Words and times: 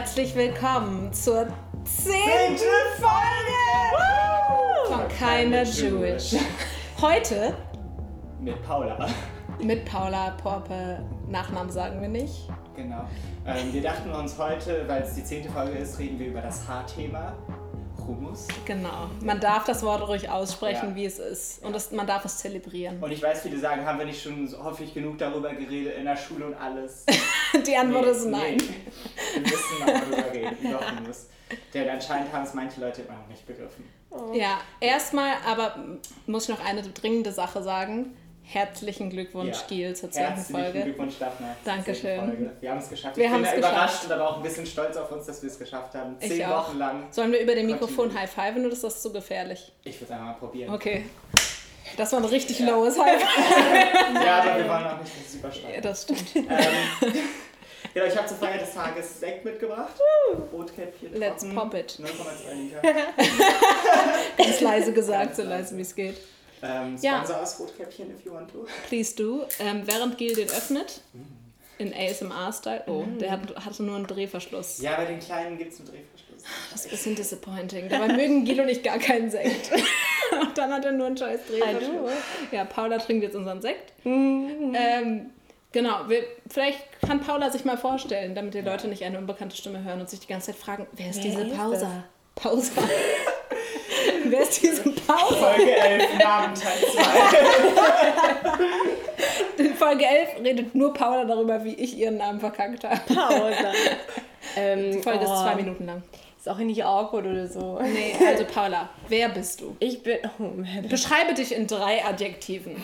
herzlich 0.00 0.34
willkommen 0.34 1.12
zur 1.12 1.46
zehnten 1.84 2.64
Folge 2.96 4.88
von 4.88 5.06
Keiner 5.18 5.62
Jewish. 5.64 6.36
Heute 6.98 7.54
Mit 8.40 8.62
Paula. 8.62 9.06
mit 9.62 9.84
Paula 9.84 10.30
Porpe, 10.42 11.04
Nachnamen 11.28 11.70
sagen 11.70 12.00
wir 12.00 12.08
nicht. 12.08 12.48
Genau. 12.74 13.04
Ähm, 13.46 13.74
wir 13.74 13.82
dachten 13.82 14.10
uns 14.10 14.38
heute, 14.38 14.88
weil 14.88 15.02
es 15.02 15.16
die 15.16 15.22
zehnte 15.24 15.50
Folge 15.50 15.76
ist, 15.76 15.98
reden 15.98 16.18
wir 16.18 16.28
über 16.28 16.40
das 16.40 16.66
Haarthema. 16.66 17.34
Hummus. 18.10 18.48
Genau. 18.64 19.10
Man 19.22 19.40
darf 19.40 19.64
das 19.64 19.82
Wort 19.82 20.06
ruhig 20.08 20.28
aussprechen, 20.28 20.90
Ja. 20.90 20.94
wie 20.96 21.04
es 21.04 21.18
ist. 21.18 21.64
Und 21.64 21.72
das, 21.74 21.90
man 21.92 22.06
darf 22.06 22.24
es 22.24 22.38
zelebrieren. 22.38 23.02
Und 23.02 23.10
ich 23.12 23.22
weiß, 23.22 23.42
viele 23.42 23.58
sagen, 23.58 23.84
haben 23.84 23.98
wir 23.98 24.06
nicht 24.06 24.22
schon 24.22 24.46
so 24.46 24.62
häufig 24.62 24.92
genug 24.94 25.18
darüber 25.18 25.52
geredet 25.54 25.96
in 25.98 26.04
der 26.04 26.16
Schule 26.16 26.46
und 26.46 26.54
alles? 26.54 27.04
Die 27.66 27.76
Antwort 27.76 28.06
ist 28.06 28.26
nein. 28.26 28.58
Wir 29.34 29.40
müssen 29.42 29.78
mal 29.80 30.00
darüber 30.00 30.32
reden, 30.32 30.56
über 30.62 30.80
Hummus. 30.98 31.26
Denn 31.74 31.88
anscheinend 31.88 32.32
haben 32.32 32.44
es 32.44 32.54
manche 32.54 32.80
Leute 32.80 33.02
immer 33.02 33.16
noch 33.18 33.26
nicht 33.28 33.46
begriffen. 33.46 33.84
Ja, 34.32 34.58
erstmal 34.80 35.34
aber 35.46 35.76
muss 36.26 36.48
ich 36.48 36.56
noch 36.56 36.64
eine 36.64 36.82
dringende 36.82 37.32
Sache 37.32 37.62
sagen. 37.62 38.16
Herzlichen 38.52 39.10
Glückwunsch, 39.10 39.58
Ja. 39.58 39.66
Gil, 39.68 39.94
zur 39.94 40.10
zehnten 40.10 40.34
Herzlichen 40.34 40.60
Folge. 40.60 40.82
Glückwunsch, 40.82 41.14
Daphne. 41.20 41.56
Dankeschön. 41.64 42.50
Wir 42.60 42.70
haben 42.72 42.78
es 42.78 42.88
geschafft. 42.88 43.16
Wir 43.16 43.26
ich 43.26 43.30
bin 43.30 43.46
haben 43.46 43.52
da 43.52 43.56
überrascht 43.56 44.04
und 44.06 44.12
aber 44.12 44.28
auch 44.28 44.36
ein 44.38 44.42
bisschen 44.42 44.66
stolz 44.66 44.96
auf 44.96 45.12
uns, 45.12 45.26
dass 45.26 45.40
wir 45.40 45.48
es 45.50 45.56
geschafft 45.58 45.94
haben. 45.94 46.16
Ich 46.18 46.30
Zehn 46.30 46.44
auch. 46.46 46.66
Wochen 46.68 46.78
lang. 46.78 47.04
Sollen 47.12 47.30
wir 47.30 47.40
über 47.40 47.54
dem 47.54 47.66
Mikrofon 47.66 48.08
Kontinuierlich. 48.08 48.36
high-fiven 48.36 48.64
oder 48.64 48.72
ist 48.72 48.82
das 48.82 49.02
zu 49.02 49.12
gefährlich? 49.12 49.72
Ich 49.84 50.00
würde 50.00 50.12
es 50.12 50.18
einmal 50.18 50.34
probieren. 50.34 50.74
Okay. 50.74 51.04
Das 51.96 52.10
war 52.12 52.18
ein 52.18 52.24
richtig 52.24 52.58
lowes 52.60 52.98
High. 52.98 53.22
Ja, 54.24 54.38
aber 54.42 54.58
wir 54.58 54.68
wollen 54.68 54.84
auch 54.86 54.98
nicht, 55.00 55.12
dass 55.16 55.26
es 55.28 55.34
übersteigt. 55.36 55.74
Ja, 55.76 55.80
das 55.80 56.02
stimmt. 56.02 56.34
Ähm, 56.34 56.44
genau, 57.94 58.06
ich 58.06 58.16
habe 58.16 58.26
zur 58.26 58.36
Feier 58.36 58.58
des 58.58 58.74
Tages 58.74 59.20
Sekt 59.20 59.44
mitgebracht. 59.44 59.94
Rotkäppchen. 60.52 61.14
Let's 61.14 61.44
pop 61.54 61.72
it. 61.74 62.00
0,2 62.00 62.54
Liter. 62.54 62.80
Ganz 64.38 64.60
leise 64.60 64.92
gesagt, 64.92 65.36
so 65.36 65.42
leise 65.42 65.76
wie 65.76 65.82
es 65.82 65.94
geht. 65.94 66.16
Ähm, 66.62 66.96
Ja. 67.00 67.16
Sponsor 67.18 67.42
aus 67.42 67.58
Rotkäppchen, 67.60 68.10
if 68.14 68.24
you 68.24 68.32
want 68.32 68.50
to. 68.52 68.66
Please 68.88 69.14
do. 69.14 69.44
Ähm, 69.58 69.82
während 69.86 70.18
Gil 70.18 70.34
den 70.34 70.48
öffnet, 70.48 71.00
in 71.78 71.94
ASMR-Style. 71.94 72.84
Oh, 72.88 73.04
der 73.18 73.30
hat, 73.32 73.40
hatte 73.64 73.82
nur 73.82 73.96
einen 73.96 74.06
Drehverschluss. 74.06 74.80
Ja, 74.82 74.96
bei 74.96 75.06
den 75.06 75.18
kleinen 75.18 75.56
gibt 75.56 75.72
es 75.72 75.78
einen 75.80 75.88
Drehverschluss. 75.88 76.42
Das 76.72 76.80
ist 76.80 76.86
ein 76.86 76.90
bisschen 76.90 77.14
disappointing. 77.16 77.88
Dabei 77.88 78.08
mögen 78.08 78.44
Gil 78.44 78.60
und 78.60 78.68
ich 78.68 78.82
gar 78.82 78.98
keinen 78.98 79.30
Sekt. 79.30 79.70
und 80.42 80.56
dann 80.58 80.72
hat 80.72 80.84
er 80.84 80.92
nur 80.92 81.06
einen 81.06 81.16
scheiß 81.16 81.40
Drehverschluss. 81.48 82.12
Ja, 82.52 82.64
Paula 82.64 82.98
trinkt 82.98 83.22
jetzt 83.24 83.34
unseren 83.36 83.62
Sekt. 83.62 83.92
Ähm, 84.04 85.30
genau, 85.72 86.08
wir, 86.08 86.24
vielleicht 86.48 86.80
kann 87.06 87.20
Paula 87.20 87.50
sich 87.50 87.64
mal 87.64 87.78
vorstellen, 87.78 88.34
damit 88.34 88.52
die 88.54 88.60
Leute 88.60 88.88
nicht 88.88 89.02
eine 89.04 89.16
unbekannte 89.18 89.56
Stimme 89.56 89.82
hören 89.82 90.00
und 90.00 90.10
sich 90.10 90.20
die 90.20 90.26
ganze 90.28 90.48
Zeit 90.48 90.56
fragen, 90.56 90.86
wer 90.92 91.08
ist 91.10 91.16
Wer 91.16 91.24
diese 91.24 91.42
ist 91.46 91.56
Pausa? 91.56 92.04
Pausa. 92.34 92.72
wer 94.30 94.40
ist 94.42 94.62
diese 94.62 94.82
Pausa? 94.82 95.34
Folge 95.34 95.76
11, 95.76 96.18
Namen 96.18 96.54
Teil 96.54 96.78
2. 99.56 99.64
In 99.64 99.74
Folge 99.74 100.04
11 100.06 100.28
redet 100.44 100.74
nur 100.74 100.92
Paula 100.94 101.24
darüber, 101.24 101.62
wie 101.64 101.74
ich 101.74 101.96
ihren 101.96 102.16
Namen 102.16 102.40
verkackt 102.40 102.84
habe. 102.84 103.00
Pause. 103.14 103.54
ähm, 104.56 104.92
Die 104.92 105.02
Folge 105.02 105.24
ist 105.24 105.30
oh, 105.30 105.42
zwei 105.42 105.54
Minuten 105.56 105.86
lang. 105.86 106.02
Ist 106.38 106.48
auch 106.48 106.56
nicht 106.58 106.82
awkward 106.84 107.26
oder 107.26 107.46
so. 107.46 107.78
Nee, 107.82 108.14
also 108.26 108.44
Paula, 108.44 108.88
wer 109.08 109.28
bist 109.28 109.60
du? 109.60 109.76
Ich 109.78 110.02
bin. 110.02 110.18
Oh, 110.38 110.44
man. 110.44 110.88
Beschreibe 110.88 111.34
dich 111.34 111.54
in 111.54 111.66
drei 111.66 112.02
Adjektiven. 112.04 112.76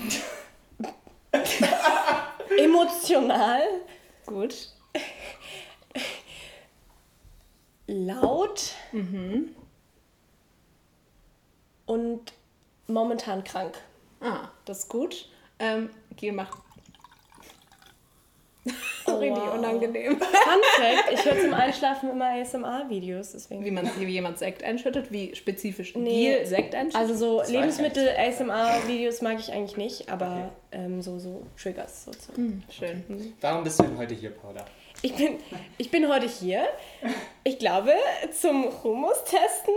emotional, 2.58 3.62
Gut. 4.26 4.68
laut 7.86 8.72
und 11.86 12.32
momentan 12.86 13.44
krank. 13.44 13.74
Ah, 14.20 14.48
das 14.64 14.80
ist 14.80 14.88
gut. 14.88 15.28
Ähm, 15.58 15.90
Gil 16.16 16.32
macht. 16.32 16.58
Sorry, 19.04 19.30
wow. 19.30 19.38
wie 19.38 19.58
unangenehm. 19.58 20.18
Fun 20.18 20.28
Fact: 20.76 21.12
Ich 21.12 21.24
höre 21.24 21.40
zum 21.40 21.54
Einschlafen 21.54 22.10
immer 22.10 22.30
ASMR-Videos. 22.30 23.32
Deswegen. 23.32 23.64
Wie, 23.64 23.70
man, 23.70 23.88
wie 23.98 24.04
jemand 24.06 24.38
Sekt 24.38 24.64
einschüttet, 24.64 25.12
wie 25.12 25.34
spezifisch 25.36 25.94
Nee. 25.94 26.34
Gil 26.36 26.46
Sekt 26.46 26.74
einschüttet. 26.74 27.00
Also 27.00 27.14
so 27.14 27.38
Das 27.38 27.48
ich 27.48 27.54
Lebensmittel-ASMR-Videos 27.54 29.22
mag 29.22 29.38
ich 29.38 29.52
eigentlich 29.52 29.76
nicht, 29.76 30.08
aber 30.10 30.50
ähm, 30.72 31.00
so, 31.00 31.18
so 31.18 31.46
Triggers 31.60 32.06
sozusagen. 32.06 32.64
Schön. 32.70 33.34
Warum 33.40 33.62
bist 33.62 33.78
du 33.78 33.84
denn 33.84 33.96
heute 33.96 34.14
hier, 34.14 34.30
Paula? 34.30 34.64
Ich 35.02 35.14
bin, 35.14 35.38
ich 35.78 35.90
bin 35.90 36.08
heute 36.08 36.26
hier, 36.26 36.66
ich 37.44 37.58
glaube, 37.58 37.92
zum 38.32 38.64
Hummus 38.82 39.22
testen. 39.24 39.74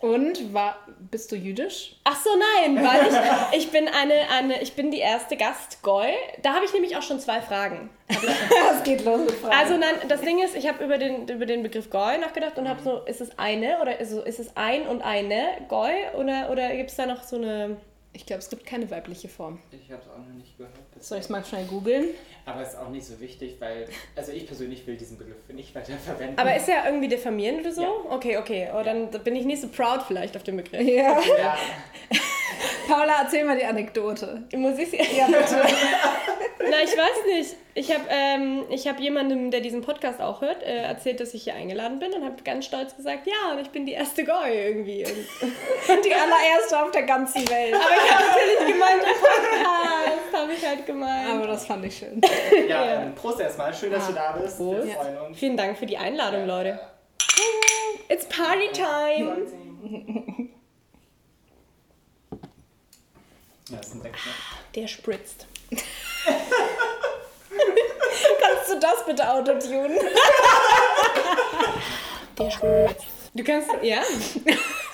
Und 0.00 0.54
war, 0.54 0.78
bist 1.10 1.32
du 1.32 1.36
jüdisch? 1.36 1.96
Ach 2.04 2.16
so, 2.22 2.30
nein, 2.30 2.76
weil 2.84 3.08
ich, 3.08 3.58
ich 3.58 3.70
bin 3.72 3.88
eine, 3.88 4.30
eine, 4.30 4.62
ich 4.62 4.74
bin 4.74 4.90
die 4.90 4.98
erste 4.98 5.36
Gastgoy. 5.36 6.12
Da 6.42 6.54
habe 6.54 6.64
ich 6.64 6.72
nämlich 6.72 6.96
auch 6.96 7.02
schon 7.02 7.18
zwei 7.18 7.40
Fragen. 7.40 7.90
Es 8.08 8.84
geht 8.84 9.04
los 9.04 9.20
mit 9.20 9.32
Fragen. 9.32 9.54
Also 9.54 9.76
nein, 9.76 9.94
das 10.08 10.20
Ding 10.20 10.42
ist, 10.42 10.54
ich 10.54 10.68
habe 10.68 10.84
über 10.84 10.98
den, 10.98 11.26
über 11.28 11.46
den 11.46 11.62
Begriff 11.62 11.90
Goy 11.90 12.16
nachgedacht 12.18 12.58
und 12.58 12.68
habe 12.68 12.80
so, 12.82 12.98
ist 13.04 13.20
es 13.20 13.38
eine 13.38 13.80
oder 13.80 13.98
ist, 13.98 14.12
ist 14.12 14.38
es 14.38 14.56
ein 14.56 14.86
und 14.86 15.02
eine 15.02 15.48
Goy 15.68 15.92
oder, 16.16 16.50
oder 16.50 16.74
gibt 16.76 16.90
es 16.90 16.96
da 16.96 17.06
noch 17.06 17.24
so 17.24 17.36
eine... 17.36 17.76
ich 18.12 18.26
glaube, 18.26 18.40
es 18.40 18.48
gibt 18.48 18.64
keine 18.66 18.90
weibliche 18.90 19.28
Form. 19.28 19.58
Ich 19.70 19.90
habe 19.90 20.02
es 20.02 20.08
auch 20.08 20.18
noch 20.18 20.34
nicht 20.34 20.56
gehört. 20.56 20.74
Soll 20.98 21.18
ich 21.18 21.24
es 21.24 21.30
mal 21.30 21.44
schnell 21.44 21.64
googeln? 21.66 22.06
Aber 22.46 22.62
es 22.62 22.70
ist 22.70 22.76
auch 22.76 22.88
nicht 22.88 23.06
so 23.06 23.20
wichtig, 23.20 23.56
weil, 23.60 23.88
also 24.16 24.32
ich 24.32 24.46
persönlich 24.46 24.86
will 24.86 24.96
diesen 24.96 25.18
Begriff 25.18 25.36
nicht 25.48 25.74
weiter 25.74 25.96
verwenden. 25.98 26.38
Aber 26.38 26.54
ist 26.56 26.68
er 26.68 26.86
irgendwie 26.86 27.08
diffamierend 27.08 27.60
oder 27.60 27.72
so? 27.72 27.82
Ja. 27.82 27.90
Okay, 28.10 28.36
okay. 28.38 28.68
Oh, 28.74 28.82
dann 28.82 29.10
bin 29.10 29.36
ich 29.36 29.44
nicht 29.44 29.60
so 29.60 29.68
proud 29.68 30.02
vielleicht 30.06 30.36
auf 30.36 30.42
den 30.42 30.56
Begriff. 30.56 30.78
Ja. 30.88 31.20
ja, 31.20 31.58
Paula, 32.88 33.22
erzähl 33.22 33.44
mal 33.44 33.56
die 33.58 33.64
Anekdote. 33.64 34.42
Muss 34.56 34.78
ich 34.78 34.92
Ja, 35.16 35.26
bitte. 35.26 35.62
Na, 36.70 36.82
ich 36.82 36.96
weiß 36.96 37.24
nicht. 37.36 37.56
Ich 37.74 37.92
habe 37.94 38.04
ähm, 38.10 38.64
ich 38.70 38.88
hab 38.88 38.98
jemandem, 38.98 39.50
der 39.50 39.60
diesen 39.60 39.80
Podcast 39.82 40.20
auch 40.20 40.40
hört, 40.40 40.62
äh, 40.64 40.82
erzählt, 40.82 41.20
dass 41.20 41.32
ich 41.34 41.44
hier 41.44 41.54
eingeladen 41.54 41.98
bin 42.00 42.12
und 42.12 42.24
habe 42.24 42.42
ganz 42.42 42.64
stolz 42.66 42.96
gesagt, 42.96 43.26
ja, 43.26 43.52
und 43.52 43.60
ich 43.60 43.70
bin 43.70 43.86
die 43.86 43.92
erste 43.92 44.24
Goy 44.24 44.50
irgendwie. 44.52 45.04
Und, 45.04 46.04
die 46.04 46.12
allererste 46.14 46.82
auf 46.82 46.90
der 46.90 47.04
ganzen 47.04 47.48
Welt. 47.48 47.74
aber 47.74 47.84
ich 48.04 48.12
habe 48.12 48.24
natürlich 48.24 48.74
gemeint, 48.74 49.02
Podcast 49.04 50.32
habe 50.42 50.52
ich 50.52 50.66
halt 50.66 50.86
gemeint. 50.86 51.28
Aber 51.30 51.46
das 51.46 51.66
fand 51.66 51.84
ich 51.84 51.96
schön. 51.96 52.20
ja, 52.68 52.84
Ja. 52.84 53.02
ähm, 53.02 53.14
Prost 53.14 53.40
erstmal. 53.40 53.72
Schön, 53.72 53.92
dass 53.92 54.06
du 54.08 54.12
da 54.12 54.32
bist. 54.32 54.56
Prost. 54.58 54.84
Wir 54.86 54.94
freuen 54.94 55.18
uns. 55.18 55.38
Vielen 55.38 55.56
Dank 55.56 55.78
für 55.78 55.86
die 55.86 55.96
Einladung, 55.98 56.46
Leute. 56.46 56.80
It's 58.08 58.26
party 58.26 58.68
time. 58.72 60.48
Ja, 63.70 63.78
ist 63.80 63.94
ein 63.94 64.02
Sekt. 64.02 64.14
ne? 64.14 64.32
Der 64.74 64.88
spritzt. 64.88 65.46
Kannst 68.40 68.70
du 68.70 68.78
das 68.80 69.04
bitte 69.06 69.28
autotunen? 69.30 69.98
Der 72.38 72.50
spritzt. 72.50 73.04
Du 73.34 73.44
kannst, 73.44 73.68
ja? 73.82 74.02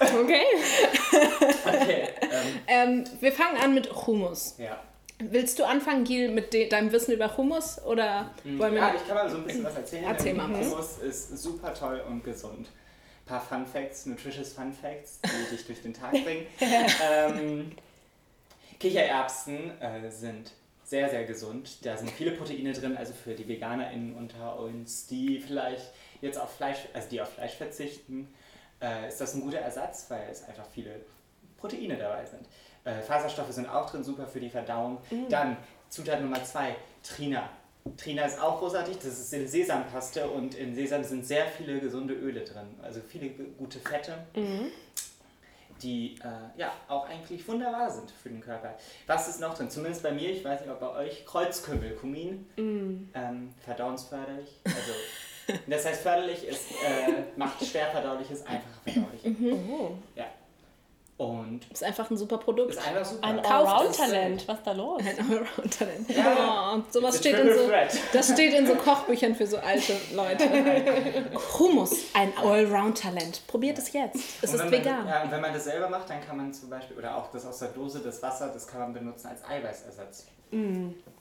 Okay. 0.01 0.43
Okay, 1.67 2.09
ähm, 2.21 2.61
Ähm, 2.67 3.05
wir 3.21 3.33
fangen 3.33 3.57
an 3.59 3.75
mit 3.75 3.91
Hummus. 4.07 4.55
ja. 4.59 4.83
Willst 5.21 5.61
du 5.61 5.65
anfangen, 5.65 6.03
Gil, 6.03 6.29
mit 6.31 6.53
de 6.53 6.69
deinem 6.69 6.91
Wissen 6.91 7.13
über 7.13 7.37
Hummus? 7.37 7.81
Oder 7.85 8.33
wollen 8.45 8.75
wir 8.75 8.81
Ja, 8.81 8.93
ich 8.97 9.07
kann 9.07 9.15
mal 9.17 9.31
so 9.31 9.37
ein 9.37 9.45
bisschen 9.45 9.63
was 9.63 9.77
erzählen. 9.77 10.05
Erzähl 10.05 10.33
Ähm, 10.33 10.37
mal. 10.39 10.49
Hummus 10.49 10.99
ist 10.99 11.39
super 11.39 11.73
toll 11.73 12.03
und 12.09 12.25
gesund. 12.25 12.67
Ein 12.67 13.27
paar 13.29 13.41
Fun 13.41 13.65
Facts, 13.65 14.07
nutritious 14.07 14.53
Fun 14.53 14.73
Facts, 14.73 15.21
die 15.25 15.55
dich 15.57 15.65
durch 15.67 15.81
den 15.83 15.95
Tag 15.95 16.11
bringen. 16.11 16.47
ähm, 16.61 17.73
Kichererbsen 18.85 19.81
äh, 19.81 20.11
sind 20.11 20.51
sehr, 20.85 21.09
sehr 21.09 21.25
gesund. 21.25 21.87
Da 21.87 21.97
sind 21.97 22.11
viele 22.11 22.33
Proteine 22.33 22.75
drin, 22.75 22.99
also 22.99 23.15
für 23.15 23.35
die 23.35 23.49
VeganerInnen 23.49 24.15
unter 24.15 24.59
uns, 24.59 25.07
die 25.07 25.41
vielleicht 25.41 25.91
jetzt 26.21 26.39
auf 26.39 26.55
Fleisch, 26.55 26.81
also 26.93 27.09
die 27.09 27.23
auf 27.23 27.31
Fleisch 27.31 27.55
verzichten, 27.55 28.29
äh, 28.83 29.09
ist 29.09 29.23
das 29.23 29.33
ein 29.33 29.41
guter 29.41 29.57
Ersatz, 29.57 30.05
weil 30.11 30.29
es 30.31 30.47
einfach 30.47 30.67
viele 30.67 31.01
Proteine 31.57 31.97
dabei 31.97 32.27
sind. 32.27 32.47
Äh, 32.85 33.01
Faserstoffe 33.01 33.53
sind 33.53 33.71
auch 33.71 33.89
drin, 33.89 34.05
super 34.05 34.27
für 34.27 34.41
die 34.41 34.51
Verdauung. 34.51 34.99
Dann 35.31 35.57
Zutat 35.89 36.21
Nummer 36.21 36.45
zwei, 36.45 36.77
Trina. 37.03 37.49
Trina 37.97 38.25
ist 38.27 38.39
auch 38.39 38.59
großartig, 38.59 38.97
das 38.97 39.19
ist 39.19 39.33
eine 39.33 39.49
Sesampaste 39.49 40.29
und 40.29 40.55
in 40.55 40.75
Sesam 40.75 41.05
sind 41.05 41.27
sehr 41.27 41.47
viele 41.47 41.81
gesunde 41.81 42.13
Öle 42.15 42.41
drin, 42.41 42.67
also 42.83 43.01
viele 43.01 43.31
gute 43.31 43.79
Fette, 43.79 44.27
die 45.83 46.17
äh, 46.23 46.59
ja 46.59 46.73
auch 46.89 47.09
eigentlich 47.09 47.47
wunderbar 47.47 47.91
sind 47.91 48.11
für 48.11 48.29
den 48.29 48.41
Körper. 48.41 48.77
Was 49.07 49.29
ist 49.29 49.41
noch 49.41 49.55
drin? 49.55 49.71
Zumindest 49.71 50.03
bei 50.03 50.13
mir, 50.13 50.31
ich 50.31 50.45
weiß 50.45 50.61
nicht, 50.61 50.71
ob 50.71 50.81
bei 50.81 50.91
euch, 50.91 51.25
Kreuzkümmel, 51.27 51.95
Kumin, 51.97 52.47
ähm, 53.15 53.55
verdauungsförderlich. 53.65 54.61
Also, 54.65 55.59
das 55.67 55.85
heißt, 55.85 56.03
förderlich 56.03 56.47
ist, 56.47 56.71
äh, 56.71 57.25
macht 57.37 57.65
schwer 57.65 57.87
verdauliches 57.89 58.47
einfacher 58.47 58.81
verdaulich. 58.85 59.53
Oh. 59.71 59.93
Ja. 60.15 60.27
Und 61.17 61.61
ist 61.71 61.85
einfach 61.85 62.11
ein 62.11 62.17
super 62.17 62.39
Produkt. 62.39 62.73
ist 62.73 62.87
einfach 62.87 63.05
super. 63.05 63.25
Ein 63.25 63.39
Allround-Talent. 63.39 64.49
Was 64.49 64.59
ist 64.59 64.67
da 64.67 64.73
los? 64.73 65.01
Ein 65.01 65.19
Allround-Talent. 65.19 66.11
Ja. 66.11 66.73
Oh, 66.73 66.75
und 66.75 66.93
sowas 66.93 67.19
steht 67.19 67.39
in 67.39 67.55
so, 67.55 67.69
threat. 67.69 67.97
das 68.13 68.33
steht 68.33 68.53
in 68.53 68.67
so 68.67 68.75
Kochbüchern 68.85 69.35
für 69.37 69.47
so 69.47 69.59
alte 69.59 69.95
Leute. 70.13 70.45
Hummus, 71.59 72.07
ein 72.15 72.33
Allround-Talent. 72.37 73.47
Probiert 73.47 73.79
es 73.79 73.93
jetzt. 73.93 74.43
Es 74.43 74.55
ist 74.55 74.71
vegan. 74.71 75.05
Man, 75.05 75.09
ja, 75.09 75.23
und 75.23 75.31
wenn 75.31 75.41
man 75.41 75.53
das 75.53 75.65
selber 75.65 75.89
macht, 75.89 76.11
dann 76.11 76.21
kann 76.21 76.37
man 76.37 76.53
zum 76.53 76.69
Beispiel, 76.69 76.99
oder 76.99 77.17
auch 77.17 77.31
das 77.31 77.47
aus 77.47 77.61
der 77.61 77.69
Dose, 77.69 78.01
das 78.01 78.21
Wasser, 78.21 78.51
das 78.53 78.67
kann 78.67 78.81
man 78.81 78.93
benutzen 78.93 79.29
als 79.29 79.45
Eiweißersatz. 79.45 80.27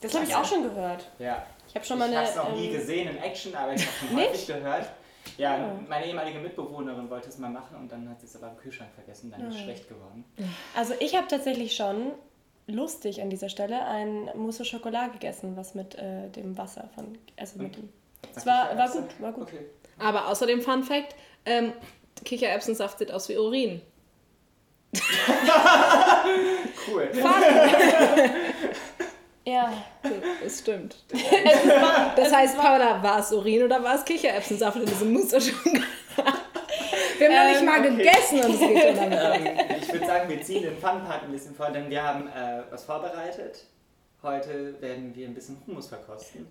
Das 0.01 0.13
habe 0.13 0.25
ich 0.25 0.36
auch 0.36 0.45
schon 0.45 0.63
gehört. 0.63 1.07
Ja. 1.19 1.44
Ich 1.68 1.75
habe 1.75 1.86
schon 1.86 1.98
mal 1.98 2.10
ich 2.10 2.18
eine. 2.18 2.28
habe 2.28 2.40
es 2.40 2.44
noch 2.50 2.56
nie 2.56 2.68
ähm, 2.68 2.74
gesehen 2.74 3.10
in 3.10 3.18
Action, 3.18 3.56
aber 3.56 3.74
ich 3.74 3.86
habe 3.86 3.95
schon 4.07 4.18
häufig 4.18 4.48
gehört. 4.48 4.90
Ja, 5.37 5.79
meine 5.87 6.05
ehemalige 6.07 6.39
Mitbewohnerin 6.39 7.09
wollte 7.09 7.29
es 7.29 7.37
mal 7.37 7.49
machen 7.49 7.77
und 7.77 7.91
dann 7.91 8.09
hat 8.09 8.19
sie 8.19 8.27
es 8.27 8.35
aber 8.35 8.49
im 8.49 8.57
Kühlschrank 8.57 8.91
vergessen, 8.93 9.31
dann 9.31 9.47
ist 9.47 9.55
es 9.55 9.61
schlecht 9.61 9.89
geworden. 9.89 10.25
Also 10.75 10.93
ich 10.99 11.15
habe 11.15 11.27
tatsächlich 11.27 11.75
schon 11.75 12.11
lustig 12.67 13.21
an 13.21 13.29
dieser 13.29 13.49
Stelle 13.49 13.85
ein 13.85 14.29
Mousse 14.35 14.63
au 14.63 14.65
Chocolat 14.65 15.13
gegessen, 15.13 15.55
was 15.57 15.75
mit 15.75 15.95
äh, 15.95 16.29
dem 16.29 16.57
Wasser 16.57 16.89
von. 16.95 17.17
Also 17.37 17.59
mit 17.61 17.75
dem. 17.75 17.89
Es 18.35 18.45
war, 18.45 18.77
war 18.77 18.89
gut, 18.89 19.21
war 19.21 19.33
gut. 19.33 19.47
Okay. 19.47 19.65
Aber 19.99 20.27
außerdem 20.27 20.61
Fun 20.61 20.83
Fact, 20.83 21.15
ähm, 21.45 21.73
Kichererbsensaft 22.23 22.99
sieht 22.99 23.11
aus 23.11 23.27
wie 23.29 23.37
Urin. 23.37 23.81
Cool. 26.87 27.09
Ja. 29.45 29.74
Das 30.42 30.60
stimmt. 30.60 31.04
Das 32.16 32.31
heißt, 32.31 32.57
Paula, 32.57 33.01
war 33.04 33.19
es 33.19 33.31
Urin 33.31 33.63
oder 33.63 33.84
war 33.84 33.95
es 33.95 34.06
Kichererbsensaft 34.06 34.78
in 34.78 34.86
diesem 34.86 35.13
Mousse 35.13 35.40
Chocolat? 35.40 35.84
Wir 37.18 37.30
haben 37.30 37.48
noch 37.48 37.54
nicht 37.54 37.66
mal 37.66 37.80
okay. 37.80 37.95
gegessen 37.98 38.40
und 38.40 38.54
es 38.54 38.60
geht 38.60 38.98
schon 38.98 39.12
ähm, 39.12 39.57
ich 39.81 39.94
würde 39.94 40.06
sagen, 40.06 40.30
wir 40.30 40.42
ziehen 40.42 40.63
den 40.63 40.78
Fun-Part 40.78 41.24
ein 41.24 41.31
bisschen 41.31 41.56
vor, 41.56 41.69
denn 41.69 41.90
wir 41.90 42.04
haben 42.04 42.28
äh, 42.28 42.63
was 42.69 42.84
vorbereitet. 42.84 43.66
Heute 44.24 44.81
werden 44.81 45.16
wir 45.16 45.28
ein 45.28 45.34
bisschen 45.34 45.62
Hummus 45.66 45.88
verkosten. 45.88 46.48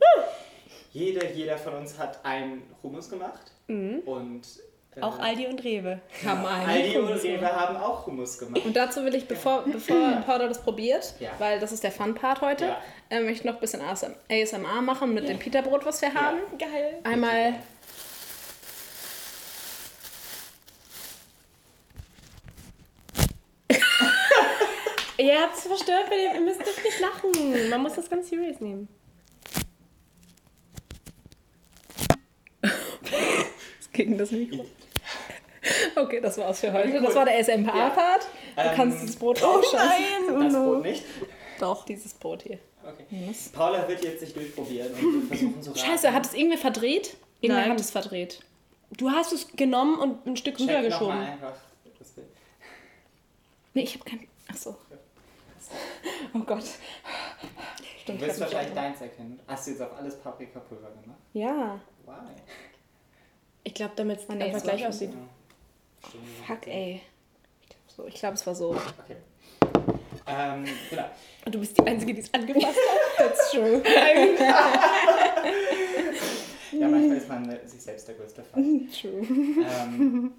Jeder, 0.92 1.30
jeder 1.32 1.58
von 1.58 1.74
uns 1.74 1.98
hat 1.98 2.24
einen 2.24 2.62
Hummus 2.82 3.10
gemacht. 3.10 3.52
Und 3.66 4.42
äh, 4.42 4.71
Auch 5.00 5.18
Aldi 5.18 5.46
und 5.46 5.64
Rewe. 5.64 6.00
Haben 6.24 6.44
einen 6.44 6.68
Aldi 6.68 6.98
und 6.98 7.06
Hummus 7.08 7.22
Rewe 7.24 7.46
haben 7.46 7.76
auch 7.78 8.06
Hummus 8.06 8.38
gemacht. 8.38 8.62
Und 8.64 8.76
dazu 8.76 9.02
will 9.04 9.14
ich, 9.14 9.26
bevor, 9.26 9.62
bevor 9.64 9.96
Paula 10.26 10.48
das 10.48 10.60
probiert, 10.62 11.14
Ja. 11.18 11.30
weil 11.38 11.58
das 11.60 11.72
ist 11.72 11.82
der 11.82 11.92
Fun-Part 11.92 12.42
heute, 12.42 12.66
Ja. 12.66 12.76
äh, 13.08 13.20
möchte 13.20 13.38
ich 13.40 13.44
noch 13.44 13.54
ein 13.54 13.60
bisschen 13.60 13.80
ASM 13.80 14.12
ASMR 14.30 14.82
machen 14.82 15.14
mit 15.14 15.28
dem 15.28 15.38
Pita-Brot, 15.38 15.86
was 15.86 16.02
wir 16.02 16.12
haben. 16.12 16.38
Geil. 16.58 16.98
Einmal. 17.04 17.54
Ihr 25.18 25.40
habt 25.40 25.56
es 25.56 25.62
verstört, 25.66 26.10
weil 26.10 26.18
ihr, 26.18 26.34
ihr 26.34 26.40
müsst 26.40 26.60
doch 26.60 26.66
nicht 26.84 27.00
lachen. 27.00 27.30
Man 27.70 27.82
muss 27.82 27.94
das 27.94 28.08
ganz 28.10 28.28
serious 28.28 28.60
nehmen. 28.60 28.88
Gegen 33.92 34.16
das 34.18 34.30
Mikro. 34.30 34.64
Okay, 36.02 36.20
das 36.20 36.38
war's 36.38 36.60
für 36.60 36.72
heute. 36.72 36.88
Okay, 36.88 36.98
Das 37.00 37.08
cool. 37.10 37.14
war 37.16 37.24
der 37.24 37.38
ASMR-Part. 37.38 38.22
Du 38.56 38.60
Ähm, 38.62 38.70
kannst 38.76 39.02
dieses 39.02 39.16
Brot 39.16 39.42
ausscheißen. 39.42 40.40
Das 40.40 40.52
Brot 40.52 40.82
nicht. 40.82 41.04
Doch, 41.60 41.84
dieses 41.84 42.14
Brot 42.14 42.42
hier. 42.42 42.58
Okay. 42.84 43.32
Paula 43.52 43.86
wird 43.88 44.02
jetzt 44.04 44.20
sich 44.20 44.34
durchprobieren 44.34 44.92
und 44.94 45.28
versuchen 45.28 45.62
zu 45.62 45.70
raten. 45.70 45.80
Scheiße, 45.80 46.12
hat 46.12 46.26
es 46.26 46.34
irgendwer 46.34 46.58
verdreht? 46.58 47.16
Irgendwer 47.40 47.62
Nein. 47.62 47.70
hat 47.72 47.80
es 47.80 47.90
verdreht. 47.90 48.40
Du 48.96 49.10
hast 49.10 49.32
es 49.32 49.46
genommen 49.56 49.98
und 49.98 50.26
ein 50.26 50.36
Stück 50.36 50.56
Check 50.58 50.66
noch 50.66 50.74
rübergeschoben. 50.74 51.16
mal 51.18 51.24
einfach 51.26 51.54
das 51.98 52.08
Bild. 52.10 52.26
Nee, 53.74 53.82
ich 53.82 53.94
habe 53.94 54.04
kein. 54.04 54.28
Achso. 54.50 54.76
Oh 56.34 56.40
Gott. 56.40 56.64
Du 56.64 58.00
Stimmt, 58.02 58.20
wirst 58.20 58.36
ich 58.36 58.42
hab 58.42 58.52
wahrscheinlich 58.52 58.74
deins 58.74 59.00
erkennen. 59.00 59.40
Hast 59.46 59.66
du 59.66 59.70
jetzt 59.70 59.80
auf 59.82 59.96
alles 59.96 60.16
Paprikapulver 60.18 60.90
gemacht? 61.02 61.18
Ja. 61.32 61.80
Why? 62.04 62.12
Ich 63.64 63.74
glaube, 63.74 63.92
damit 63.96 64.18
es 64.20 64.28
Ah, 64.28 64.34
nee, 64.34 64.44
einfach 64.44 64.62
gleich 64.62 64.86
aussieht. 64.86 65.10
Ja. 65.12 65.18
Fuck, 66.46 66.66
ey. 66.66 67.00
Ich 67.62 67.68
glaub 67.68 67.90
so. 67.96 68.06
Ich 68.06 68.14
glaube, 68.14 68.34
es 68.34 68.46
war 68.46 68.54
so. 68.54 68.70
Okay. 68.70 69.16
Ähm, 70.26 70.64
genau. 70.90 71.04
Und 71.44 71.54
du 71.54 71.58
bist 71.60 71.76
die 71.78 71.86
Einzige, 71.86 72.14
die 72.14 72.20
es 72.20 72.32
angefasst 72.32 72.66
hat. 72.66 73.16
That's 73.18 73.50
true. 73.50 73.82
Ja, 76.72 76.88
manchmal 76.88 77.16
ist 77.18 77.28
man 77.28 77.48
äh, 77.50 77.58
sich 77.66 77.82
selbst 77.82 78.08
der 78.08 78.14
größte 78.14 78.42
Feind. 78.42 78.90
True. 79.00 79.20
ähm, 79.20 80.32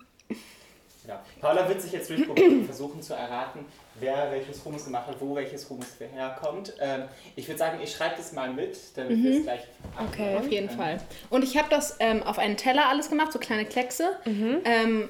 ja. 1.08 1.22
Paula 1.40 1.68
wird 1.68 1.82
sich 1.82 1.92
jetzt 1.92 2.10
durchprobieren 2.10 2.60
und 2.60 2.66
versuchen 2.66 3.02
zu 3.02 3.14
erraten, 3.14 3.66
wer 4.00 4.32
welches 4.32 4.64
Hummus 4.66 4.86
gemacht 4.86 5.08
hat, 5.08 5.18
wo 5.20 5.36
welches 5.36 5.70
Hummus 5.70 5.88
herkommt. 6.00 6.74
Ähm, 6.80 7.04
ich 7.36 7.48
würde 7.48 7.60
sagen, 7.60 7.80
ich 7.84 7.92
schreibe 7.92 8.16
das 8.18 8.32
mal 8.34 8.52
mit, 8.52 8.78
damit 8.96 9.22
wir 9.22 9.38
es 9.38 9.44
gleich 9.44 9.62
Okay. 10.10 10.38
Auf 10.38 10.50
jeden 10.50 10.70
Fall. 10.70 10.98
Und 11.30 11.44
ich 11.44 11.58
habe 11.58 11.70
das 11.70 11.98
ähm, 12.00 12.24
auf 12.24 12.40
einen 12.40 12.58
Teller 12.58 12.88
alles 12.90 13.10
gemacht, 13.10 13.32
so 13.32 13.40
kleine 13.40 13.66
Kleckse. 13.66 14.18
Ähm, 14.26 15.10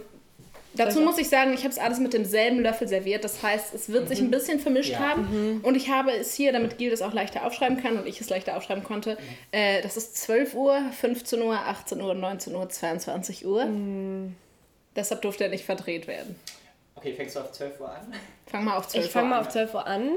dazu 0.75 0.99
Also- 0.99 1.01
muss 1.01 1.17
ich 1.17 1.29
sagen, 1.29 1.53
ich 1.53 1.59
habe 1.61 1.69
es 1.69 1.77
alles 1.79 1.99
mit 1.99 2.13
demselben 2.13 2.59
Löffel 2.61 2.87
serviert. 2.87 3.23
Das 3.23 3.41
heißt, 3.43 3.73
es 3.73 3.89
wird 3.89 4.07
sich 4.07 4.19
ein 4.19 4.31
bisschen 4.31 4.59
vermischt 4.59 4.91
Ja. 4.91 4.99
haben. 4.99 5.59
Und 5.63 5.75
ich 5.75 5.89
habe 5.89 6.11
es 6.11 6.33
hier, 6.33 6.51
damit 6.51 6.77
Gil 6.77 6.89
das 6.91 7.01
auch 7.01 7.13
leichter 7.13 7.45
aufschreiben 7.45 7.81
kann 7.81 7.97
und 7.97 8.07
ich 8.07 8.19
es 8.21 8.29
leichter 8.29 8.57
aufschreiben 8.57 8.83
konnte, 8.83 9.17
äh, 9.51 9.81
das 9.81 9.97
ist 9.97 10.17
12 10.17 10.53
Uhr, 10.55 10.79
15 10.99 11.41
Uhr, 11.41 11.55
18 11.55 12.01
Uhr, 12.01 12.13
19 12.13 12.55
Uhr, 12.55 12.69
22 12.69 13.45
Uhr. 13.45 13.65
Deshalb 14.95 15.21
durfte 15.23 15.43
er 15.45 15.49
nicht 15.49 15.65
verdreht 15.65 16.07
werden. 16.07 16.35
Okay, 16.95 17.13
fängst 17.13 17.35
du 17.35 17.39
auf 17.39 17.51
12 17.51 17.79
Uhr 17.79 17.89
an? 17.89 18.13
Fang 18.45 18.63
mal 18.63 18.77
auf 18.77 18.87
12 18.87 19.05
Ich 19.05 19.11
fange 19.11 19.25
Uhr 19.25 19.29
mal 19.31 19.39
an. 19.39 19.45
auf 19.47 19.51
12 19.51 19.73
Uhr 19.73 19.87
an. 19.87 20.09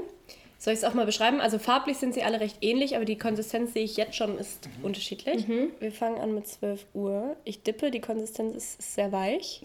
Soll 0.58 0.72
ich 0.72 0.78
es 0.78 0.84
auch 0.84 0.94
mal 0.94 1.04
beschreiben? 1.06 1.40
Also 1.40 1.58
farblich 1.58 1.98
sind 1.98 2.14
sie 2.14 2.22
alle 2.22 2.40
recht 2.40 2.56
ähnlich, 2.62 2.96
aber 2.96 3.04
die 3.04 3.18
Konsistenz 3.18 3.74
sehe 3.74 3.84
ich 3.84 3.96
jetzt 3.96 4.14
schon 4.16 4.38
ist 4.38 4.68
unterschiedlich. 4.82 5.46
Wir 5.80 5.92
fangen 5.92 6.18
an 6.18 6.34
mit 6.34 6.48
12 6.48 6.84
Uhr. 6.94 7.36
Ich 7.44 7.62
dippe, 7.62 7.90
die 7.90 8.00
Konsistenz 8.00 8.56
ist, 8.56 8.80
ist 8.80 8.94
sehr 8.94 9.12
weich. 9.12 9.60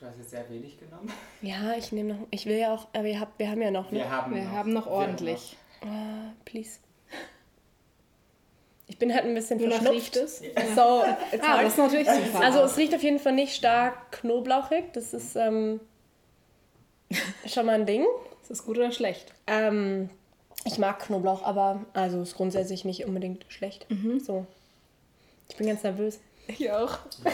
Du 0.00 0.06
hast 0.06 0.18
jetzt 0.18 0.30
sehr 0.30 0.48
wenig 0.50 0.78
genommen. 0.78 1.12
Ja, 1.42 1.74
ich 1.76 1.92
nehme 1.92 2.14
noch. 2.14 2.26
Ich 2.30 2.46
will 2.46 2.56
ja 2.56 2.74
auch, 2.74 2.88
aber 2.92 3.06
ihr 3.06 3.20
habt, 3.20 3.38
wir 3.38 3.50
haben 3.50 3.62
ja 3.62 3.70
noch. 3.70 3.90
Ne? 3.90 3.98
Wir 3.98 4.10
haben 4.10 4.34
Wir 4.34 4.42
noch, 4.44 4.50
haben 4.52 4.72
noch 4.72 4.86
wir 4.86 4.92
ordentlich. 4.92 5.56
Ah, 5.82 6.32
please. 6.44 6.78
Ich 8.86 8.98
bin 8.98 9.12
halt 9.14 9.24
ein 9.26 9.34
bisschen 9.34 9.60
Wonach 9.60 9.82
verschnupft. 9.82 9.96
riecht 9.96 10.16
es? 10.16 10.38
So, 10.74 11.04
it's 11.32 11.44
Ah, 11.46 11.62
das 11.62 11.72
ist 11.72 11.78
natürlich 11.78 12.08
super. 12.08 12.40
Also 12.42 12.60
es 12.60 12.76
riecht 12.78 12.94
auf 12.94 13.02
jeden 13.02 13.18
Fall 13.18 13.34
nicht 13.34 13.54
stark 13.54 14.12
knoblauchig. 14.12 14.92
Das 14.94 15.12
ist 15.12 15.36
ähm, 15.36 15.80
schon 17.46 17.66
mal 17.66 17.74
ein 17.74 17.86
Ding. 17.86 18.04
ist 18.42 18.50
das 18.50 18.64
gut 18.64 18.78
oder 18.78 18.90
schlecht? 18.90 19.32
Ähm, 19.46 20.08
ich 20.64 20.78
mag 20.78 20.98
Knoblauch, 21.00 21.42
aber 21.42 21.84
also 21.92 22.20
ist 22.22 22.34
grundsätzlich 22.36 22.84
nicht 22.84 23.04
unbedingt 23.04 23.44
schlecht. 23.48 23.86
So. 24.24 24.44
Ich 25.48 25.56
bin 25.56 25.66
ganz 25.66 25.82
nervös. 25.82 26.18
Ich 26.48 26.70
auch. 26.70 26.98
Ja, 27.24 27.30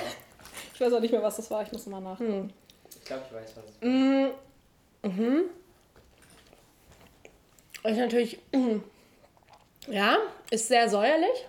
Ich 0.75 0.81
weiß 0.81 0.93
auch 0.93 1.01
nicht 1.01 1.13
mehr, 1.13 1.23
was 1.23 1.37
das 1.37 1.51
war. 1.51 1.63
Ich 1.63 1.73
muss 1.73 1.87
mal 1.87 2.01
nachgucken. 2.01 2.53
ich 2.91 3.05
glaube, 3.05 3.23
ich 3.29 3.35
weiß, 3.35 3.55
was 3.57 3.65
es 3.65 3.71
ist. 3.71 3.83
Mm, 3.83 4.27
mhm. 5.03 5.43
Ist 7.85 7.97
natürlich. 7.99 8.39
mm, 8.53 8.77
Ja, 9.87 10.17
ist 10.51 10.69
sehr 10.69 10.89
säuerlich. 10.89 11.47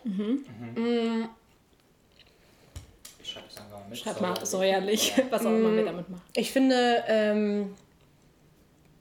Ich 3.23 3.29
schreibe 3.31 3.47
es 3.49 3.57
einfach 3.57 3.79
mal 3.79 3.87
mit. 3.89 3.97
Schreib 3.97 4.19
mal 4.21 4.45
Säuerlich. 4.45 5.13
säuerlich, 5.13 5.23
was 5.31 5.45
auch 5.45 5.51
immer 5.51 5.73
wir 5.73 5.85
damit 5.85 6.09
machen. 6.09 6.21
Ich 6.35 6.51
finde, 6.51 7.03
ähm, 7.07 7.73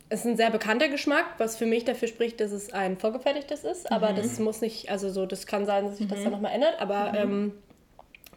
es 0.09 0.21
ist 0.21 0.27
ein 0.27 0.37
sehr 0.37 0.51
bekannter 0.51 0.89
Geschmack, 0.89 1.25
was 1.39 1.57
für 1.57 1.67
mich 1.67 1.85
dafür 1.85 2.07
spricht, 2.07 2.39
dass 2.41 2.53
es 2.53 2.73
ein 2.73 2.97
vorgefertigtes 2.97 3.65
ist. 3.65 3.91
Aber 3.91 4.13
das 4.13 4.39
muss 4.39 4.61
nicht, 4.61 4.89
also 4.89 5.11
so, 5.11 5.27
das 5.27 5.47
kann 5.47 5.67
sein, 5.67 5.87
dass 5.87 5.99
sich 5.99 6.07
das 6.07 6.23
dann 6.23 6.31
nochmal 6.31 6.53
ändert. 6.53 6.81
Aber 6.81 7.13
ähm, 7.17 7.55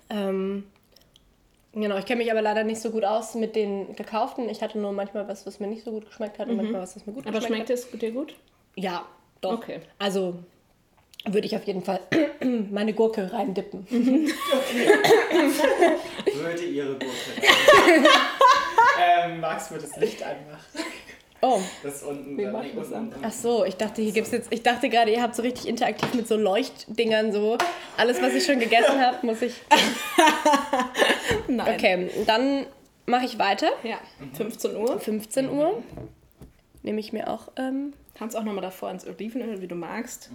ähm, 0.09 0.63
genau, 1.81 1.97
ich 1.97 2.05
kenne 2.05 2.21
mich 2.23 2.31
aber 2.31 2.41
leider 2.41 2.63
nicht 2.63 2.81
so 2.81 2.91
gut 2.91 3.03
aus 3.03 3.35
mit 3.35 3.55
den 3.55 3.95
gekauften. 3.95 4.49
Ich 4.49 4.61
hatte 4.61 4.77
nur 4.79 4.91
manchmal 4.91 5.27
was, 5.27 5.45
was 5.45 5.59
mir 5.59 5.67
nicht 5.67 5.83
so 5.83 5.91
gut 5.91 6.05
geschmeckt 6.07 6.39
hat 6.39 6.47
und 6.49 6.55
manchmal 6.57 6.81
was, 6.81 6.95
was 6.95 7.05
mir 7.05 7.13
gut 7.13 7.25
Aber 7.27 7.39
geschmeckt 7.39 7.67
schmeckt 7.67 7.69
es 7.69 7.89
dir 7.91 8.11
gut? 8.11 8.31
hat. 8.31 8.37
Ja, 8.75 9.05
doch. 9.41 9.53
Okay. 9.53 9.81
Also 9.99 10.35
würde 11.25 11.47
ich 11.47 11.55
auf 11.55 11.63
jeden 11.65 11.83
Fall 11.83 11.99
meine 12.71 12.93
Gurke 12.93 13.31
reindippen. 13.31 13.85
Würde 16.33 16.63
ihre 16.63 16.93
Gurke. 16.93 17.07
ähm, 19.01 19.39
magst 19.39 19.69
du 19.69 19.75
mir 19.75 19.81
das 19.81 19.95
Licht 19.97 20.23
anmachen? 20.23 20.63
Oh, 21.41 21.59
Das 21.83 21.95
ist 21.97 22.03
unten. 22.03 22.35
Wir 22.37 22.47
da- 22.47 22.53
machen 22.53 22.71
das 22.75 22.87
unten, 22.91 23.13
an. 23.13 23.19
ach 23.23 23.31
so, 23.31 23.63
ich 23.63 23.75
dachte, 23.75 24.01
hier 24.01 24.11
gibt's 24.11 24.31
jetzt, 24.31 24.47
ich 24.51 24.63
dachte 24.63 24.89
gerade, 24.89 25.11
ihr 25.11 25.21
habt 25.21 25.35
so 25.35 25.43
richtig 25.43 25.67
interaktiv 25.67 26.13
mit 26.15 26.27
so 26.27 26.35
Leuchtdingern 26.35 27.31
so. 27.31 27.57
Alles, 27.95 28.21
was 28.21 28.33
ich 28.33 28.43
schon 28.45 28.59
gegessen 28.59 28.99
habe, 28.99 29.25
muss 29.25 29.41
ich. 29.43 29.53
Nein. 31.47 31.75
Okay, 31.75 32.09
dann 32.25 32.65
mache 33.05 33.25
ich 33.25 33.37
weiter. 33.37 33.67
Ja, 33.83 33.99
15 34.33 34.75
Uhr. 34.75 34.99
15 34.99 35.49
Uhr 35.49 35.83
nehme 36.83 36.99
ich 36.99 37.13
mir 37.13 37.29
auch. 37.29 37.49
Ähm, 37.55 37.93
Kannst 38.15 38.35
auch 38.35 38.43
nochmal 38.43 38.63
davor 38.63 38.89
ins 38.89 39.05
Olivenöl, 39.05 39.61
wie 39.61 39.67
du 39.67 39.75
magst. 39.75 40.31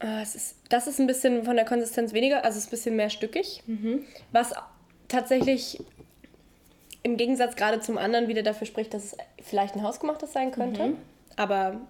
äh, 0.00 0.22
es 0.22 0.34
ist, 0.34 0.56
das 0.70 0.86
ist 0.86 0.98
ein 0.98 1.06
bisschen 1.06 1.44
von 1.44 1.56
der 1.56 1.64
Konsistenz 1.64 2.12
weniger, 2.14 2.44
also 2.44 2.56
es 2.56 2.64
ist 2.64 2.68
ein 2.68 2.70
bisschen 2.70 2.96
mehr 2.96 3.10
stückig. 3.10 3.62
Was 4.32 4.52
tatsächlich 5.08 5.78
im 7.06 7.16
Gegensatz 7.16 7.54
gerade 7.54 7.80
zum 7.80 7.98
anderen 7.98 8.26
wieder 8.26 8.42
dafür 8.42 8.66
spricht, 8.66 8.92
dass 8.92 9.04
es 9.04 9.16
vielleicht 9.40 9.76
ein 9.76 9.82
hausgemachtes 9.82 10.32
sein 10.32 10.50
könnte. 10.50 10.88
Mhm. 10.88 10.96
Aber 11.36 11.80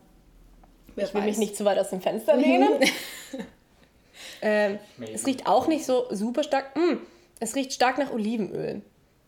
Wer 0.94 1.06
ich 1.06 1.14
will 1.14 1.22
weiß. 1.22 1.26
mich 1.26 1.38
nicht 1.38 1.56
zu 1.56 1.64
weit 1.64 1.78
aus 1.78 1.88
dem 1.88 2.02
Fenster 2.02 2.36
lehnen. 2.36 2.68
ähm, 4.42 4.78
es 5.12 5.26
riecht 5.26 5.46
auch 5.46 5.68
nicht 5.68 5.86
so 5.86 6.06
super 6.10 6.42
stark. 6.42 6.76
Mm, 6.76 6.98
es 7.40 7.54
riecht 7.54 7.72
stark 7.72 7.98
nach 7.98 8.12
Olivenöl. 8.12 8.82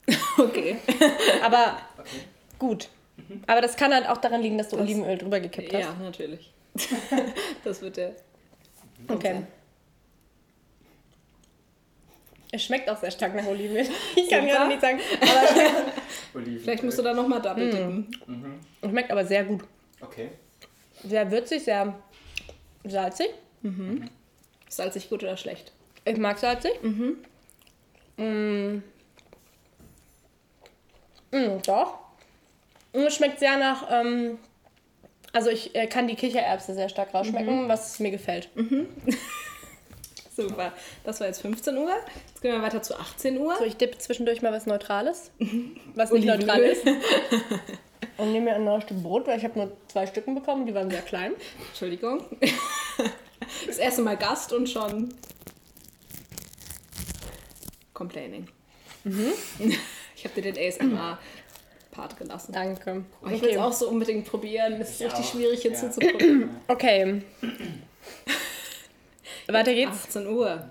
Okay. 0.38 0.76
Aber 1.42 1.78
okay. 1.98 2.20
gut. 2.58 2.88
Mhm. 3.16 3.42
Aber 3.46 3.60
das 3.60 3.76
kann 3.76 3.92
halt 3.92 4.08
auch 4.08 4.18
daran 4.18 4.40
liegen, 4.40 4.56
dass 4.56 4.68
du 4.68 4.76
das, 4.76 4.84
Olivenöl 4.84 5.18
drüber 5.18 5.40
gekippt 5.40 5.74
hast. 5.74 5.80
Ja, 5.80 5.94
natürlich. 6.00 6.52
das 7.64 7.82
wird 7.82 7.96
der. 7.96 8.12
Okay. 9.08 9.42
Es 12.50 12.64
schmeckt 12.64 12.88
auch 12.88 12.96
sehr 12.96 13.10
stark 13.10 13.34
nach 13.34 13.46
Olivenöl. 13.46 13.86
Ich 14.16 14.28
kann 14.28 14.46
gerade 14.46 14.68
nicht 14.68 14.80
sagen. 14.80 15.00
Aber 15.20 16.42
Vielleicht 16.60 16.82
musst 16.82 16.98
du 16.98 17.02
da 17.02 17.12
nochmal 17.12 17.42
double 17.42 17.66
mm. 17.66 17.70
dippen. 17.70 18.10
Mhm. 18.26 18.60
Es 18.80 18.90
schmeckt 18.90 19.10
aber 19.10 19.24
sehr 19.24 19.44
gut. 19.44 19.64
Okay. 20.00 20.30
Sehr 21.04 21.30
würzig, 21.30 21.64
sehr 21.64 21.94
salzig. 22.84 23.28
Mhm. 23.62 24.08
Salzig 24.68 25.08
gut 25.10 25.22
oder 25.22 25.36
schlecht? 25.36 25.72
Ich 26.04 26.16
mag 26.16 26.38
salzig. 26.38 26.72
Mhm. 26.82 27.18
Mm. 28.16 28.82
Mm, 31.30 31.62
doch. 31.66 31.98
Und 32.92 33.02
es 33.02 33.14
schmeckt 33.14 33.38
sehr 33.38 33.58
nach. 33.58 33.86
Ähm, 33.90 34.38
also 35.32 35.50
ich 35.50 35.74
äh, 35.74 35.86
kann 35.86 36.08
die 36.08 36.14
Kichererbse 36.14 36.74
sehr 36.74 36.88
stark 36.88 37.12
rausschmecken, 37.12 37.64
mhm. 37.64 37.68
was 37.68 37.98
mir 38.00 38.10
gefällt. 38.10 38.48
Mhm. 38.56 38.88
Super. 40.38 40.72
Das 41.02 41.18
war 41.18 41.26
jetzt 41.26 41.42
15 41.42 41.76
Uhr. 41.76 41.90
Jetzt 42.28 42.42
gehen 42.42 42.52
wir 42.52 42.62
weiter 42.62 42.80
zu 42.80 42.96
18 42.96 43.38
Uhr. 43.38 43.56
So, 43.58 43.64
ich 43.64 43.76
dippe 43.76 43.98
zwischendurch 43.98 44.40
mal 44.40 44.52
was 44.52 44.66
Neutrales. 44.66 45.32
Was 45.96 46.12
nicht 46.12 46.26
neutral 46.26 46.60
ist. 46.60 46.86
Und 48.18 48.32
nehme 48.32 48.46
mir 48.46 48.54
ein 48.54 48.64
neues 48.64 48.84
Stück 48.84 49.02
Brot, 49.02 49.26
weil 49.26 49.38
ich 49.38 49.44
habe 49.44 49.58
nur 49.58 49.76
zwei 49.88 50.06
Stücken 50.06 50.36
bekommen, 50.36 50.66
die 50.66 50.74
waren 50.74 50.90
sehr 50.90 51.02
klein. 51.02 51.32
Entschuldigung. 51.68 52.24
Das 53.66 53.78
erste 53.78 54.02
Mal 54.02 54.16
Gast 54.16 54.52
und 54.52 54.68
schon 54.68 55.14
complaining. 57.94 58.46
Mhm. 59.04 59.32
Ich 60.16 60.24
habe 60.24 60.34
dir 60.34 60.52
den 60.52 60.58
ASMR-Part 60.58 62.18
gelassen. 62.18 62.52
Danke. 62.52 63.04
Oh, 63.22 63.28
ich 63.28 63.34
okay. 63.34 63.42
will 63.42 63.50
es 63.50 63.58
auch 63.58 63.72
so 63.72 63.88
unbedingt 63.88 64.26
probieren. 64.26 64.74
Es 64.80 64.90
ist 64.90 65.00
richtig 65.00 65.24
auch. 65.24 65.32
schwierig, 65.32 65.62
hier 65.62 65.70
ja. 65.70 65.76
zuzugucken. 65.78 66.50
Okay. 66.66 67.22
Weiter 69.48 69.74
geht's. 69.74 70.04
18 70.04 70.26
Uhr. 70.26 70.70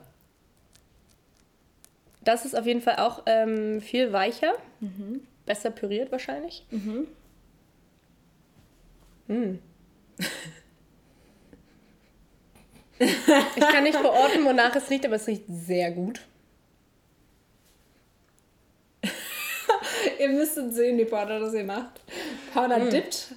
Das 2.21 2.45
ist 2.45 2.55
auf 2.55 2.65
jeden 2.65 2.81
Fall 2.81 2.97
auch 2.97 3.23
ähm, 3.25 3.81
viel 3.81 4.11
weicher. 4.13 4.53
Mhm. 4.79 5.21
Besser 5.45 5.71
püriert 5.71 6.11
wahrscheinlich. 6.11 6.65
Mhm. 6.71 7.07
Mm. 9.27 9.59
ich 12.99 13.59
kann 13.59 13.83
nicht 13.83 13.97
verorten, 13.97 14.45
wonach 14.45 14.75
es 14.75 14.89
riecht, 14.89 15.05
aber 15.05 15.15
es 15.15 15.27
riecht 15.27 15.43
sehr 15.47 15.91
gut. 15.91 16.21
ihr 20.19 20.29
müsstet 20.29 20.73
sehen, 20.73 20.97
wie 20.97 21.05
Paula 21.05 21.39
das 21.39 21.53
hier 21.53 21.63
macht. 21.63 22.01
Paula 22.53 22.79
mm. 22.79 22.89
dippt 22.89 23.35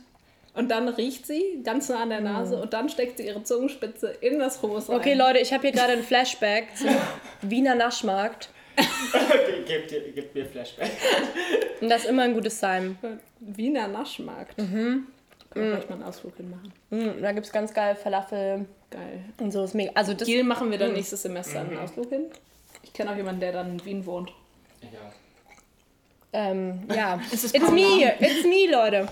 und 0.54 0.70
dann 0.70 0.88
riecht 0.88 1.26
sie 1.26 1.60
ganz 1.62 1.88
nah 1.88 2.02
an 2.02 2.10
der 2.10 2.20
Nase 2.20 2.56
mm. 2.56 2.60
und 2.60 2.72
dann 2.72 2.88
steckt 2.88 3.18
sie 3.18 3.26
ihre 3.26 3.42
Zungenspitze 3.44 4.08
in 4.20 4.38
das 4.38 4.60
Hummus 4.62 4.88
rein. 4.88 4.96
Okay, 4.96 5.14
Leute, 5.14 5.38
ich 5.38 5.52
habe 5.52 5.62
hier 5.62 5.72
gerade 5.72 5.92
ein 5.92 6.02
Flashback 6.02 6.76
zum 6.76 6.88
Wiener 7.42 7.74
Naschmarkt. 7.74 8.50
okay, 8.76 9.62
gebt, 9.66 10.14
gebt 10.14 10.34
mir 10.34 10.46
Flashback. 10.46 10.90
Und 11.80 11.88
das 11.88 12.02
ist 12.02 12.10
immer 12.10 12.22
ein 12.22 12.34
gutes 12.34 12.58
Sein. 12.58 12.98
Wiener 13.40 13.88
Naschmarkt. 13.88 14.58
Mhm. 14.58 15.06
Können 15.50 15.64
wir 15.64 15.72
mm. 15.72 15.74
vielleicht 15.74 15.90
mal 15.90 15.96
einen 15.96 16.04
Ausflug 16.04 16.36
hinmachen. 16.36 16.72
Mm, 16.90 17.22
da 17.22 17.32
gibt 17.32 17.46
es 17.46 17.52
ganz 17.52 17.74
geil 17.74 17.96
Falafel. 17.96 18.66
Geil. 18.90 19.24
Und 19.38 19.50
so 19.52 19.64
ist 19.64 19.74
mega. 19.74 19.92
Also 19.94 20.14
das 20.14 20.26
Gil 20.26 20.44
machen 20.44 20.70
wir 20.70 20.78
dann 20.78 20.92
mm. 20.92 20.94
nächstes 20.94 21.22
Semester 21.22 21.60
einen 21.60 21.72
mhm. 21.72 21.78
Ausflug 21.78 22.08
hin. 22.08 22.26
Ich 22.82 22.92
kenne 22.92 23.10
auch 23.10 23.16
jemanden, 23.16 23.40
der 23.40 23.52
dann 23.52 23.72
in 23.72 23.84
Wien 23.84 24.06
wohnt. 24.06 24.30
Ja. 24.82 25.12
Ähm, 26.32 26.82
ja. 26.94 27.20
It's 27.32 27.52
me, 27.52 28.14
it's 28.20 28.44
me, 28.44 28.70
Leute. 28.70 29.08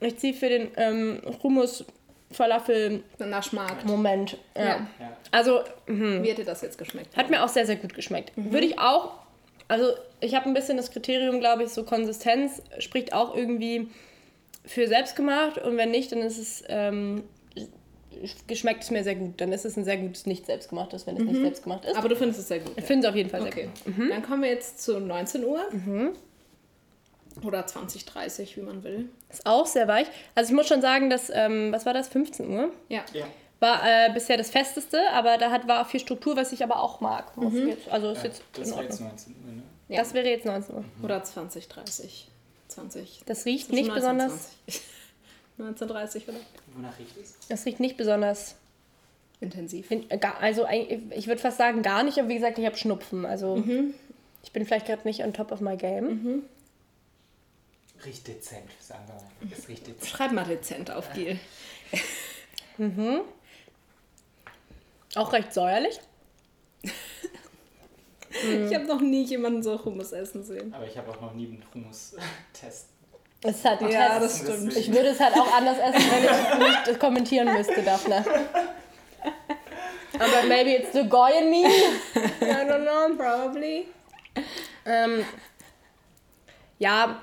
Ich 0.00 0.16
ziehe 0.18 0.34
für 0.34 0.48
den 0.48 0.68
ähm, 0.76 1.20
Hummus 1.42 1.84
Falafel 2.30 3.02
Naschmarkt. 3.18 3.86
Moment. 3.86 4.36
Ja. 4.56 4.64
ja. 4.64 4.86
Also, 5.30 5.60
mh. 5.86 6.22
wie 6.22 6.30
hätte 6.30 6.44
das 6.44 6.60
jetzt 6.60 6.78
geschmeckt? 6.78 7.16
Hat 7.16 7.30
mir 7.30 7.42
auch 7.42 7.48
sehr, 7.48 7.66
sehr 7.66 7.76
gut 7.76 7.94
geschmeckt. 7.94 8.36
Mhm. 8.36 8.52
Würde 8.52 8.66
ich 8.66 8.78
auch, 8.78 9.12
also 9.66 9.92
ich 10.20 10.34
habe 10.34 10.46
ein 10.46 10.54
bisschen 10.54 10.76
das 10.76 10.90
Kriterium, 10.90 11.40
glaube 11.40 11.64
ich, 11.64 11.70
so 11.70 11.84
Konsistenz 11.84 12.62
spricht 12.78 13.12
auch 13.12 13.34
irgendwie 13.34 13.88
für 14.64 14.86
selbst 14.88 15.16
gemacht 15.16 15.56
und 15.58 15.78
wenn 15.78 15.90
nicht, 15.90 16.12
dann 16.12 16.20
ist 16.20 16.38
es 16.38 16.62
ähm, 16.68 17.22
geschmeckt 18.46 18.82
es 18.82 18.90
mir 18.90 19.04
sehr 19.04 19.14
gut. 19.14 19.40
Dann 19.40 19.52
ist 19.52 19.64
es 19.64 19.76
ein 19.76 19.84
sehr 19.84 19.96
gutes 19.96 20.26
nicht 20.26 20.46
selbstgemachtes, 20.46 21.06
wenn 21.06 21.16
es 21.16 21.22
mhm. 21.22 21.28
nicht 21.28 21.40
selbstgemacht 21.40 21.84
ist. 21.84 21.96
Aber 21.96 22.08
du 22.08 22.16
findest 22.16 22.40
es 22.40 22.48
sehr 22.48 22.60
gut. 22.60 22.72
Ich 22.76 22.84
finde 22.84 23.06
es 23.06 23.10
auf 23.10 23.16
jeden 23.16 23.30
Fall 23.30 23.42
okay. 23.42 23.52
sehr 23.54 23.64
gut. 23.64 23.98
Mhm. 23.98 24.08
Dann 24.10 24.22
kommen 24.22 24.42
wir 24.42 24.50
jetzt 24.50 24.82
zu 24.82 24.98
19 24.98 25.44
Uhr. 25.44 25.64
Mhm. 25.72 26.10
Oder 27.44 27.66
2030, 27.66 28.56
wie 28.56 28.62
man 28.62 28.82
will. 28.84 29.08
Ist 29.30 29.46
auch 29.46 29.66
sehr 29.66 29.88
weich. 29.88 30.06
Also 30.34 30.50
ich 30.50 30.56
muss 30.56 30.68
schon 30.68 30.80
sagen, 30.80 31.10
dass, 31.10 31.30
ähm, 31.32 31.72
was 31.72 31.86
war 31.86 31.94
das, 31.94 32.08
15 32.08 32.48
Uhr? 32.48 32.70
Ja. 32.88 33.04
ja. 33.12 33.26
War 33.60 33.82
äh, 33.84 34.12
bisher 34.12 34.36
das 34.36 34.50
Festeste, 34.50 34.98
aber 35.12 35.36
da 35.36 35.50
hat, 35.50 35.66
war 35.66 35.84
viel 35.84 36.00
Struktur, 36.00 36.36
was 36.36 36.52
ich 36.52 36.62
aber 36.62 36.80
auch 36.80 37.00
mag. 37.00 37.36
Mhm. 37.36 37.76
Also 37.90 38.10
ist 38.10 38.18
ja, 38.18 38.28
jetzt 38.28 38.42
das 38.52 38.70
wäre 38.70 38.82
jetzt 38.84 39.00
19 39.00 39.34
Uhr, 39.34 39.52
ne? 39.52 39.62
Ja. 39.88 39.98
Das 39.98 40.14
wäre 40.14 40.28
jetzt 40.28 40.44
19 40.44 40.74
Uhr. 40.76 40.84
Oder 41.02 41.22
2030. 41.24 42.28
20. 42.68 43.22
Das 43.26 43.46
riecht 43.46 43.72
nicht 43.72 43.92
besonders. 43.92 44.50
1930 45.58 46.24
vielleicht. 46.24 46.46
Wonach 46.74 46.98
riecht 46.98 47.16
es? 47.16 47.36
Das 47.48 47.64
riecht 47.66 47.80
nicht 47.80 47.96
besonders 47.96 48.54
intensiv. 49.40 49.90
In, 49.90 50.08
äh, 50.10 50.18
also 50.40 50.66
ich 50.68 51.26
würde 51.26 51.40
fast 51.40 51.58
sagen 51.58 51.82
gar 51.82 52.02
nicht, 52.02 52.18
aber 52.18 52.28
wie 52.28 52.34
gesagt, 52.34 52.58
ich 52.58 52.66
habe 52.66 52.76
Schnupfen. 52.76 53.24
Also 53.24 53.56
mhm. 53.56 53.94
ich 54.44 54.52
bin 54.52 54.66
vielleicht 54.66 54.86
gerade 54.86 55.02
nicht 55.04 55.24
on 55.24 55.32
top 55.32 55.52
of 55.52 55.60
my 55.60 55.76
game. 55.76 56.42
Riecht 58.04 58.28
dezent, 58.28 58.70
sagen 58.80 59.04
wir 59.06 59.14
mal. 59.14 59.56
Es 59.56 59.68
riecht 59.68 59.86
dezent. 59.86 60.06
Schreib 60.06 60.32
mal 60.32 60.44
dezent 60.44 60.90
auf, 60.90 61.12
Gil. 61.12 61.38
mhm. 62.78 63.22
Auch 65.14 65.32
recht 65.32 65.52
säuerlich. 65.52 66.00
Ich 68.30 68.74
habe 68.74 68.84
noch 68.84 69.00
nie 69.00 69.24
jemanden 69.24 69.62
so 69.62 69.82
Hummus 69.84 70.12
essen 70.12 70.44
sehen. 70.44 70.72
Aber 70.72 70.86
ich 70.86 70.96
habe 70.96 71.10
auch 71.10 71.20
noch 71.20 71.32
nie 71.32 71.46
einen 71.46 71.64
Hummus-Test. 71.74 72.88
Es 73.42 73.64
ein 73.64 73.88
ja, 73.88 74.18
das 74.18 74.40
stimmt. 74.40 74.76
Ich 74.76 74.92
würde 74.92 75.08
es 75.10 75.20
halt 75.20 75.34
auch 75.34 75.52
anders 75.52 75.78
essen, 75.78 76.10
wenn 76.10 76.24
ich 76.24 76.86
nicht 76.88 77.00
kommentieren 77.00 77.52
müsste, 77.52 77.82
Daphne. 77.82 78.24
Aber 80.14 80.42
maybe 80.48 80.70
it's 80.74 80.92
the 80.92 81.08
guy 81.08 81.38
in 81.38 81.48
me. 81.48 81.64
I 81.64 82.66
don't 82.66 82.82
know, 82.82 83.16
probably. 83.16 83.86
Ähm, 84.84 85.24
ja, 86.80 87.22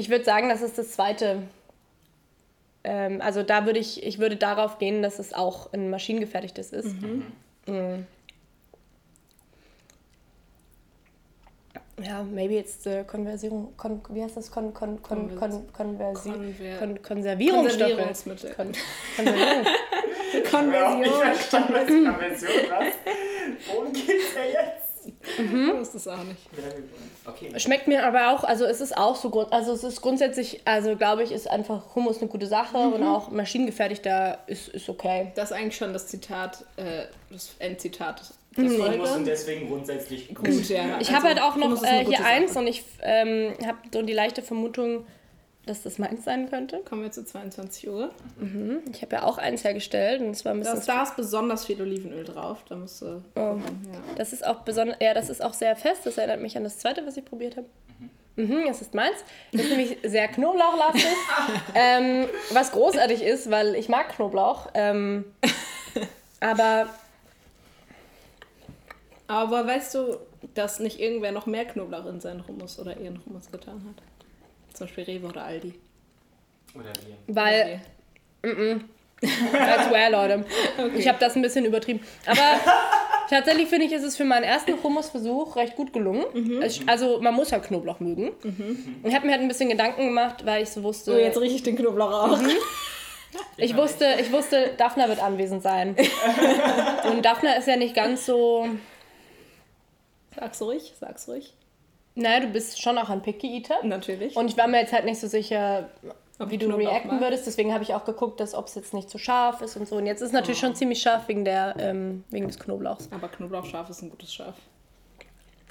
ich 0.00 0.08
würde 0.08 0.24
sagen, 0.24 0.48
das 0.48 0.62
ist 0.62 0.78
das 0.78 0.92
zweite. 0.92 1.42
Ähm, 2.82 3.20
also 3.20 3.42
da 3.42 3.66
würde 3.66 3.78
ich, 3.78 4.02
ich 4.02 4.18
würde 4.18 4.36
darauf 4.36 4.78
gehen, 4.78 5.02
dass 5.02 5.18
es 5.18 5.34
auch 5.34 5.72
ein 5.72 5.90
maschinengefertigtes 5.90 6.72
ist. 6.72 7.00
Mhm. 7.00 7.26
Mhm. 7.66 8.06
ja, 12.02 12.22
maybe 12.22 12.54
jetzt 12.54 12.86
äh, 12.86 13.04
Konversierung, 13.04 13.74
kon, 13.76 14.00
wie 14.10 14.22
heißt 14.22 14.36
das? 14.36 14.50
Kon, 14.50 14.72
kon, 14.72 15.02
kon, 15.02 15.36
kon, 15.36 15.72
Konversi 15.72 16.30
Konver 16.30 16.78
kon, 16.78 17.02
Konservierungsstoffe. 17.02 17.90
Konservierungsmittel. 17.90 18.54
Kon, 18.54 18.72
Konservierung. 19.16 19.66
Konversion. 20.50 21.62
Konversion, 22.06 22.50
was? 22.70 22.94
Worum 23.68 23.92
geht's 23.92 24.34
ja 24.34 24.62
jetzt? 24.62 24.79
Mhm. 25.38 25.82
Ich 25.82 25.88
das 25.88 26.08
auch 26.08 26.24
nicht. 26.24 26.40
Okay. 27.26 27.58
Schmeckt 27.58 27.86
mir 27.86 28.06
aber 28.06 28.32
auch, 28.32 28.44
also 28.44 28.64
es 28.64 28.80
ist 28.80 28.96
auch 28.96 29.16
so, 29.16 29.46
also 29.50 29.72
es 29.72 29.84
ist 29.84 30.00
grundsätzlich, 30.00 30.62
also 30.64 30.96
glaube 30.96 31.22
ich, 31.22 31.32
ist 31.32 31.48
einfach 31.48 31.94
Hummus 31.94 32.18
eine 32.18 32.28
gute 32.28 32.46
Sache 32.46 32.78
mhm. 32.78 32.92
und 32.94 33.02
auch 33.02 33.30
maschinengefertigter 33.30 34.38
ist, 34.46 34.68
ist 34.68 34.88
okay. 34.88 35.32
Das 35.34 35.50
ist 35.50 35.56
eigentlich 35.56 35.76
schon 35.76 35.92
das 35.92 36.06
Zitat, 36.06 36.64
äh, 36.76 37.04
das 37.30 37.54
Endzitat 37.58 38.20
das 38.20 38.64
mhm. 38.64 38.82
Hummus 38.82 39.10
und 39.12 39.26
deswegen 39.26 39.68
grundsätzlich 39.68 40.28
gut. 40.28 40.46
gut 40.46 40.68
ja. 40.68 40.98
Ich 41.00 41.08
also, 41.08 41.12
habe 41.12 41.28
halt 41.28 41.40
auch 41.40 41.56
noch 41.56 41.82
äh, 41.84 42.04
hier 42.04 42.24
eins 42.24 42.56
und 42.56 42.66
ich 42.66 42.84
ähm, 43.02 43.54
habe 43.64 43.78
so 43.92 44.02
die 44.02 44.12
leichte 44.12 44.42
Vermutung, 44.42 45.06
dass 45.66 45.82
das 45.82 45.98
meins 45.98 46.24
sein 46.24 46.48
könnte. 46.48 46.78
Kommen 46.88 47.02
wir 47.02 47.10
zu 47.10 47.24
22 47.24 47.88
Uhr. 47.88 48.10
Mhm. 48.38 48.80
Ich 48.92 49.02
habe 49.02 49.16
ja 49.16 49.22
auch 49.24 49.38
eins 49.38 49.62
hergestellt 49.62 50.20
und 50.20 50.34
zwar 50.34 50.52
ein 50.52 50.60
bisschen. 50.60 50.82
Da 50.86 51.02
ist 51.02 51.16
besonders 51.16 51.66
viel 51.66 51.80
Olivenöl 51.80 52.24
drauf. 52.24 52.64
Da 52.68 52.76
musst 52.76 53.02
du. 53.02 53.22
Oh. 53.36 53.38
Ja. 53.38 53.58
Das 54.16 54.32
ist 54.32 54.44
auch 54.46 54.60
besonders. 54.60 54.96
Ja, 55.00 55.14
das 55.14 55.28
ist 55.28 55.42
auch 55.42 55.54
sehr 55.54 55.76
fest. 55.76 56.06
Das 56.06 56.18
erinnert 56.18 56.40
mich 56.40 56.56
an 56.56 56.64
das 56.64 56.78
zweite, 56.78 57.06
was 57.06 57.16
ich 57.16 57.24
probiert 57.24 57.56
habe. 57.56 57.66
Mhm. 57.98 58.10
Mhm, 58.46 58.64
das 58.66 58.80
ist 58.80 58.94
meins. 58.94 59.16
Das 59.52 59.62
ist 59.62 59.70
nämlich 59.70 59.98
sehr 60.02 60.28
knoblauchlastig. 60.28 61.04
ähm, 61.74 62.26
was 62.52 62.72
großartig 62.72 63.22
ist, 63.22 63.50
weil 63.50 63.74
ich 63.74 63.88
mag 63.88 64.08
Knoblauch. 64.10 64.68
Ähm, 64.74 65.24
aber 66.40 66.86
Aber 69.26 69.66
weißt 69.66 69.94
du, 69.94 70.16
dass 70.54 70.80
nicht 70.80 70.98
irgendwer 71.00 71.32
noch 71.32 71.46
mehr 71.46 71.66
Knoblauch 71.66 72.06
in 72.06 72.20
seinen 72.20 72.46
Hummus 72.48 72.78
oder 72.78 72.96
ihren 72.98 73.24
Hummus 73.26 73.50
getan 73.50 73.84
hat? 73.88 74.02
Zum 74.80 74.86
Beispiel 74.86 75.04
Rewe 75.04 75.26
oder 75.26 75.44
Aldi. 75.44 75.74
Oder 76.74 76.84
wir. 77.04 77.34
Weil. 77.34 77.82
Mm 78.42 78.48
-mm. 78.48 78.80
I 79.22 79.28
swear, 79.86 80.08
Leute. 80.08 80.46
Okay. 80.78 80.96
Ich 80.96 81.06
habe 81.06 81.18
das 81.20 81.36
ein 81.36 81.42
bisschen 81.42 81.66
übertrieben. 81.66 82.00
Aber 82.24 82.58
tatsächlich 83.28 83.68
finde 83.68 83.84
ich, 83.84 83.92
ist 83.92 84.04
es 84.04 84.16
für 84.16 84.24
meinen 84.24 84.44
ersten 84.44 84.82
Hummusversuch 84.82 85.54
recht 85.56 85.76
gut 85.76 85.92
gelungen. 85.92 86.24
Es, 86.62 86.80
also 86.86 87.20
man 87.20 87.34
muss 87.34 87.50
ja 87.50 87.58
Knoblauch 87.58 88.00
mögen. 88.00 88.30
Ich 89.04 89.14
habe 89.14 89.26
mir 89.26 89.32
halt 89.32 89.42
ein 89.42 89.48
bisschen 89.48 89.68
Gedanken 89.68 90.06
gemacht, 90.06 90.46
weil 90.46 90.62
ich 90.62 90.70
so 90.70 90.82
wusste. 90.82 91.12
So, 91.12 91.18
jetzt 91.18 91.38
rieche 91.38 91.56
ich 91.56 91.62
den 91.62 91.76
Knoblauch 91.76 92.10
auch. 92.10 92.38
Ich 93.58 93.76
wusste, 93.76 94.16
ich 94.18 94.32
wusste, 94.32 94.72
Daphna 94.78 95.08
wird 95.08 95.22
anwesend 95.22 95.62
sein. 95.62 95.94
Und 97.04 97.22
Daphna 97.22 97.52
ist 97.52 97.68
ja 97.68 97.76
nicht 97.76 97.94
ganz 97.94 98.24
so. 98.24 98.66
Sag's 100.34 100.62
ruhig, 100.62 100.94
sag's 100.98 101.28
ruhig. 101.28 101.52
Naja, 102.14 102.40
du 102.40 102.48
bist 102.48 102.80
schon 102.80 102.98
auch 102.98 103.08
ein 103.08 103.22
Picky 103.22 103.56
Eater. 103.56 103.76
Natürlich. 103.84 104.36
Und 104.36 104.48
ich 104.50 104.56
war 104.56 104.66
mir 104.66 104.80
jetzt 104.80 104.92
halt 104.92 105.04
nicht 105.04 105.20
so 105.20 105.26
sicher, 105.28 105.88
Ob 106.38 106.50
wie 106.50 106.58
du 106.58 106.66
Knoblauch 106.66 106.90
reacten 106.90 107.20
würdest. 107.20 107.46
Deswegen 107.46 107.72
habe 107.72 107.84
ich 107.84 107.94
auch 107.94 108.04
geguckt, 108.04 108.40
dass 108.40 108.54
ob 108.54 108.66
es 108.66 108.74
jetzt 108.74 108.92
nicht 108.94 109.08
zu 109.08 109.18
scharf 109.18 109.60
ist 109.62 109.76
und 109.76 109.88
so. 109.88 109.96
Und 109.96 110.06
jetzt 110.06 110.20
ist 110.20 110.28
es 110.28 110.32
natürlich 110.32 110.58
schon 110.60 110.74
ziemlich 110.74 111.00
scharf 111.00 111.28
wegen, 111.28 111.44
der, 111.44 111.74
ähm, 111.78 112.24
wegen 112.30 112.46
des 112.48 112.58
Knoblauchs. 112.58 113.08
Aber 113.12 113.28
Knoblauchscharf 113.28 113.88
ist 113.90 114.02
ein 114.02 114.10
gutes 114.10 114.34
Schaf. 114.34 114.54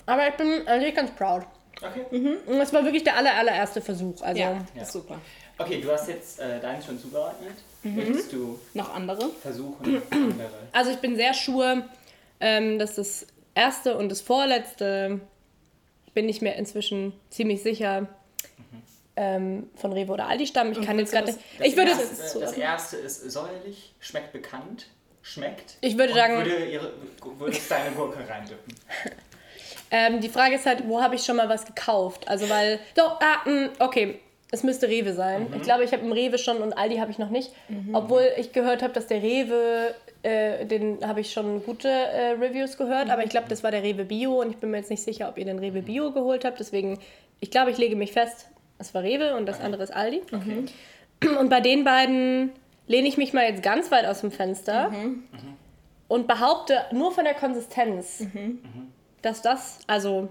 Aber 0.05 0.27
ich 0.27 0.35
bin 0.35 0.67
eigentlich 0.67 0.95
ganz 0.95 1.11
proud. 1.11 1.43
Okay. 1.81 2.37
Und 2.47 2.55
es 2.59 2.73
war 2.73 2.83
wirklich 2.83 3.03
der 3.03 3.15
aller, 3.15 3.33
allererste 3.35 3.81
Versuch. 3.81 4.21
Also 4.21 4.39
Ja, 4.39 4.65
Ja. 4.75 4.81
ist 4.81 4.91
super. 4.91 5.19
Okay, 5.57 5.81
du 5.81 5.91
hast 5.91 6.07
jetzt 6.07 6.39
äh, 6.39 6.59
deinen 6.59 6.81
schon 6.81 6.97
zugeordnet. 6.99 7.53
Möchtest 7.83 8.31
du 8.33 8.59
Noch 8.73 8.93
andere? 8.95 9.29
versuchen, 9.41 10.01
andere? 10.09 10.49
Also 10.71 10.91
ich 10.91 10.97
bin 10.97 11.15
sehr 11.15 11.33
sure, 11.33 11.83
ähm, 12.39 12.79
dass 12.79 12.95
das 12.95 13.27
erste 13.55 13.97
und 13.97 14.09
das 14.09 14.21
vorletzte, 14.21 15.19
bin 16.13 16.27
ich 16.29 16.41
mir 16.41 16.55
inzwischen 16.55 17.13
ziemlich 17.29 17.61
sicher, 17.61 18.07
ähm, 19.15 19.69
von 19.75 19.91
Rewe 19.91 20.13
oder 20.13 20.27
Aldi 20.27 20.47
stammen. 20.47 20.71
Ich 20.71 20.81
kann 20.85 20.97
jetzt 20.97 21.11
gerade 21.11 21.27
nicht. 21.27 21.39
Das 21.57 21.67
Ich 21.67 21.75
würde, 21.75 21.91
erste, 21.91 22.07
das 22.07 22.31
zuordnen? 22.31 22.61
erste 22.61 22.97
ist 22.97 23.31
säuerlich, 23.31 23.93
schmeckt 23.99 24.31
bekannt, 24.31 24.87
schmeckt. 25.21 25.75
Ich 25.81 25.97
würde 25.97 26.13
sagen- 26.13 26.37
Würde, 26.37 26.65
ihre, 26.65 26.93
würde 27.37 27.57
deine 27.67 27.91
Gurke 27.95 28.19
reindippen. 28.27 28.75
ähm, 29.91 30.21
die 30.21 30.29
Frage 30.29 30.55
ist 30.55 30.65
halt, 30.65 30.87
wo 30.87 31.01
habe 31.01 31.15
ich 31.15 31.23
schon 31.23 31.35
mal 31.35 31.49
was 31.49 31.65
gekauft? 31.65 32.27
Also 32.29 32.49
weil, 32.49 32.79
doch, 32.95 33.19
ah, 33.21 33.47
mh, 33.49 33.69
okay, 33.79 34.19
es 34.51 34.63
müsste 34.63 34.87
Rewe 34.87 35.13
sein. 35.13 35.47
Ich 35.55 35.61
glaube, 35.63 35.83
ich 35.83 35.91
habe 35.91 36.03
im 36.03 36.11
Rewe 36.11 36.37
schon 36.37 36.57
und 36.61 36.73
Aldi 36.73 36.97
habe 36.97 37.11
ich 37.11 37.19
noch 37.19 37.29
nicht. 37.29 37.51
Obwohl 37.93 38.27
ich 38.37 38.51
gehört 38.51 38.81
habe, 38.81 38.93
dass 38.93 39.05
der 39.05 39.21
Rewe, 39.21 39.93
äh, 40.23 40.65
den 40.65 40.99
habe 41.07 41.21
ich 41.21 41.31
schon 41.31 41.63
gute 41.63 41.87
äh, 41.87 42.31
Reviews 42.31 42.77
gehört, 42.77 43.09
aber 43.09 43.23
ich 43.23 43.29
glaube, 43.29 43.47
das 43.47 43.63
war 43.63 43.71
der 43.71 43.83
Rewe 43.83 44.03
Bio 44.03 44.41
und 44.41 44.49
ich 44.51 44.57
bin 44.57 44.71
mir 44.71 44.77
jetzt 44.77 44.89
nicht 44.89 45.03
sicher, 45.03 45.29
ob 45.29 45.37
ihr 45.37 45.45
den 45.45 45.59
Rewe 45.59 45.81
Bio 45.81 46.11
geholt 46.11 46.43
habt. 46.43 46.59
Deswegen, 46.59 46.99
ich 47.39 47.51
glaube, 47.51 47.71
ich 47.71 47.77
lege 47.77 47.95
mich 47.95 48.11
fest, 48.11 48.49
es 48.79 48.93
war 48.93 49.03
Rewe 49.03 49.35
und 49.35 49.45
das 49.45 49.61
andere 49.61 49.83
ist 49.83 49.91
Aldi. 49.91 50.21
Okay. 50.31 50.65
Und 51.39 51.49
bei 51.49 51.61
den 51.61 51.83
beiden 51.83 52.51
lehne 52.87 53.07
ich 53.07 53.17
mich 53.17 53.33
mal 53.33 53.43
jetzt 53.43 53.63
ganz 53.63 53.91
weit 53.91 54.05
aus 54.05 54.21
dem 54.21 54.31
Fenster 54.31 54.91
und 56.07 56.27
behaupte 56.27 56.81
nur 56.91 57.11
von 57.11 57.23
der 57.23 57.33
Konsistenz, 57.33 58.25
dass 59.21 59.41
das, 59.41 59.79
also 59.87 60.29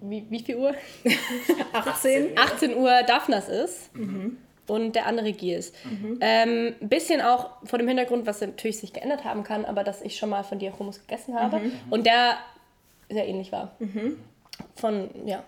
wie, 0.00 0.24
wie 0.30 0.40
viel 0.40 0.56
Uhr? 0.56 0.74
18. 1.72 2.38
18 2.38 2.76
Uhr 2.76 3.02
Daphnas 3.06 3.48
ist 3.48 3.90
und 4.68 4.94
der 4.94 5.06
andere 5.06 5.32
Giers. 5.32 5.72
Ähm, 6.20 6.74
ein 6.80 6.88
bisschen 6.88 7.20
auch 7.20 7.50
vor 7.64 7.78
dem 7.78 7.88
Hintergrund, 7.88 8.26
was 8.26 8.40
natürlich 8.40 8.78
sich 8.78 8.92
geändert 8.92 9.24
haben 9.24 9.42
kann, 9.44 9.64
aber 9.64 9.84
dass 9.84 10.02
ich 10.02 10.16
schon 10.16 10.30
mal 10.30 10.42
von 10.44 10.58
dir 10.58 10.78
Hummus 10.78 11.00
gegessen 11.00 11.38
habe 11.38 11.60
und 11.90 12.06
der 12.06 12.36
sehr 13.08 13.26
ähnlich 13.26 13.50
war. 13.52 13.72
Von, 14.76 15.10
ja, 15.26 15.42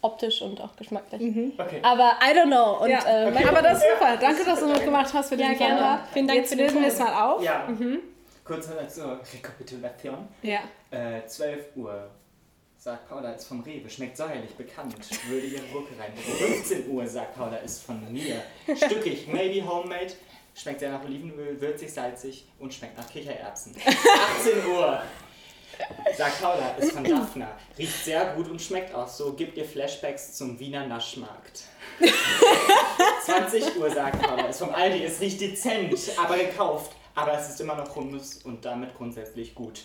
optisch 0.00 0.40
und 0.42 0.60
auch 0.60 0.74
geschmacklich. 0.76 1.20
Okay. 1.58 1.80
Aber 1.82 2.12
I 2.22 2.34
don't 2.36 2.46
know. 2.46 2.82
Und, 2.82 2.90
Ja, 2.90 3.00
äh, 3.06 3.30
mein- 3.30 3.46
aber 3.48 3.60
das 3.62 3.78
ist 3.78 3.84
super. 3.92 4.16
Danke, 4.18 4.44
dass 4.44 4.60
du 4.60 4.66
mitgemacht 4.68 5.12
hast 5.12 5.28
für 5.28 5.34
Ja, 5.34 5.48
diesen 5.48 5.58
gerne. 5.58 5.74
Sonntag. 5.80 6.00
Vielen 6.12 6.26
Dank 6.28 6.38
Jetzt 6.38 6.50
für 6.50 6.56
den 6.56 6.66
lösen 6.66 6.80
wir 6.80 6.88
es 6.88 6.98
mal 6.98 7.30
auf. 7.32 7.42
Ja. 7.42 7.68
Kurze 8.44 8.86
zur 8.88 9.20
Rekapitulation. 9.34 10.16
Ja. 10.42 10.60
Äh, 10.90 11.26
12 11.26 11.76
Uhr. 11.76 12.08
Sagt 12.82 13.10
Paula, 13.10 13.32
ist 13.32 13.46
vom 13.46 13.60
Rewe, 13.60 13.90
schmeckt 13.90 14.16
säuerlich, 14.16 14.52
bekannt, 14.52 14.94
würde 15.28 15.46
ihre 15.46 15.66
Gurke 15.66 15.92
rein. 15.98 16.16
15 16.16 16.88
Uhr, 16.88 17.06
sagt 17.06 17.34
Paula, 17.36 17.58
ist 17.58 17.82
von 17.82 18.10
mir. 18.10 18.42
Stückig, 18.74 19.28
maybe 19.28 19.68
homemade, 19.68 20.14
schmeckt 20.54 20.80
sehr 20.80 20.90
nach 20.90 21.04
Olivenöl, 21.04 21.60
würzig, 21.60 21.92
salzig 21.92 22.46
und 22.58 22.72
schmeckt 22.72 22.96
nach 22.96 23.06
Kichererbsen. 23.06 23.76
18 23.76 24.66
Uhr, 24.66 25.02
sagt 26.16 26.40
Paula, 26.40 26.70
ist 26.78 26.92
von 26.92 27.04
Daphna, 27.04 27.50
riecht 27.76 28.02
sehr 28.02 28.32
gut 28.34 28.48
und 28.48 28.62
schmeckt 28.62 28.94
auch 28.94 29.08
so, 29.08 29.34
gibt 29.34 29.58
ihr 29.58 29.66
Flashbacks 29.66 30.32
zum 30.32 30.58
Wiener 30.58 30.86
Naschmarkt. 30.86 31.64
20 33.26 33.76
Uhr, 33.76 33.90
sagt 33.90 34.22
Paula, 34.22 34.46
ist 34.46 34.58
vom 34.58 34.70
Aldi, 34.70 35.04
es 35.04 35.20
riecht 35.20 35.42
dezent, 35.42 35.94
aber 36.16 36.38
gekauft. 36.38 36.92
Aber 37.14 37.34
es 37.38 37.50
ist 37.50 37.60
immer 37.60 37.74
noch 37.74 37.94
Hummus 37.94 38.36
und 38.44 38.64
damit 38.64 38.96
grundsätzlich 38.96 39.54
gut. 39.54 39.82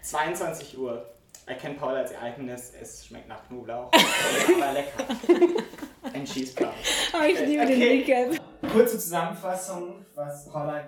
22 0.00 0.78
Uhr, 0.78 1.06
erkennt 1.50 1.78
Paula 1.78 1.98
als 1.98 2.12
ihr 2.12 2.20
eigenes, 2.20 2.72
es 2.74 3.06
schmeckt 3.06 3.28
nach 3.28 3.46
Knoblauch, 3.46 3.90
aber 4.56 4.72
lecker. 4.72 5.04
Ein 6.12 6.24
Cheeseblock. 6.24 6.72
Oh, 7.12 7.22
ich 7.24 7.38
liebe 7.40 7.66
den 7.66 7.76
Okay. 7.76 7.98
Weekend. 7.98 8.40
Kurze 8.72 8.98
Zusammenfassung, 8.98 10.04
was 10.14 10.48
Paula 10.50 10.84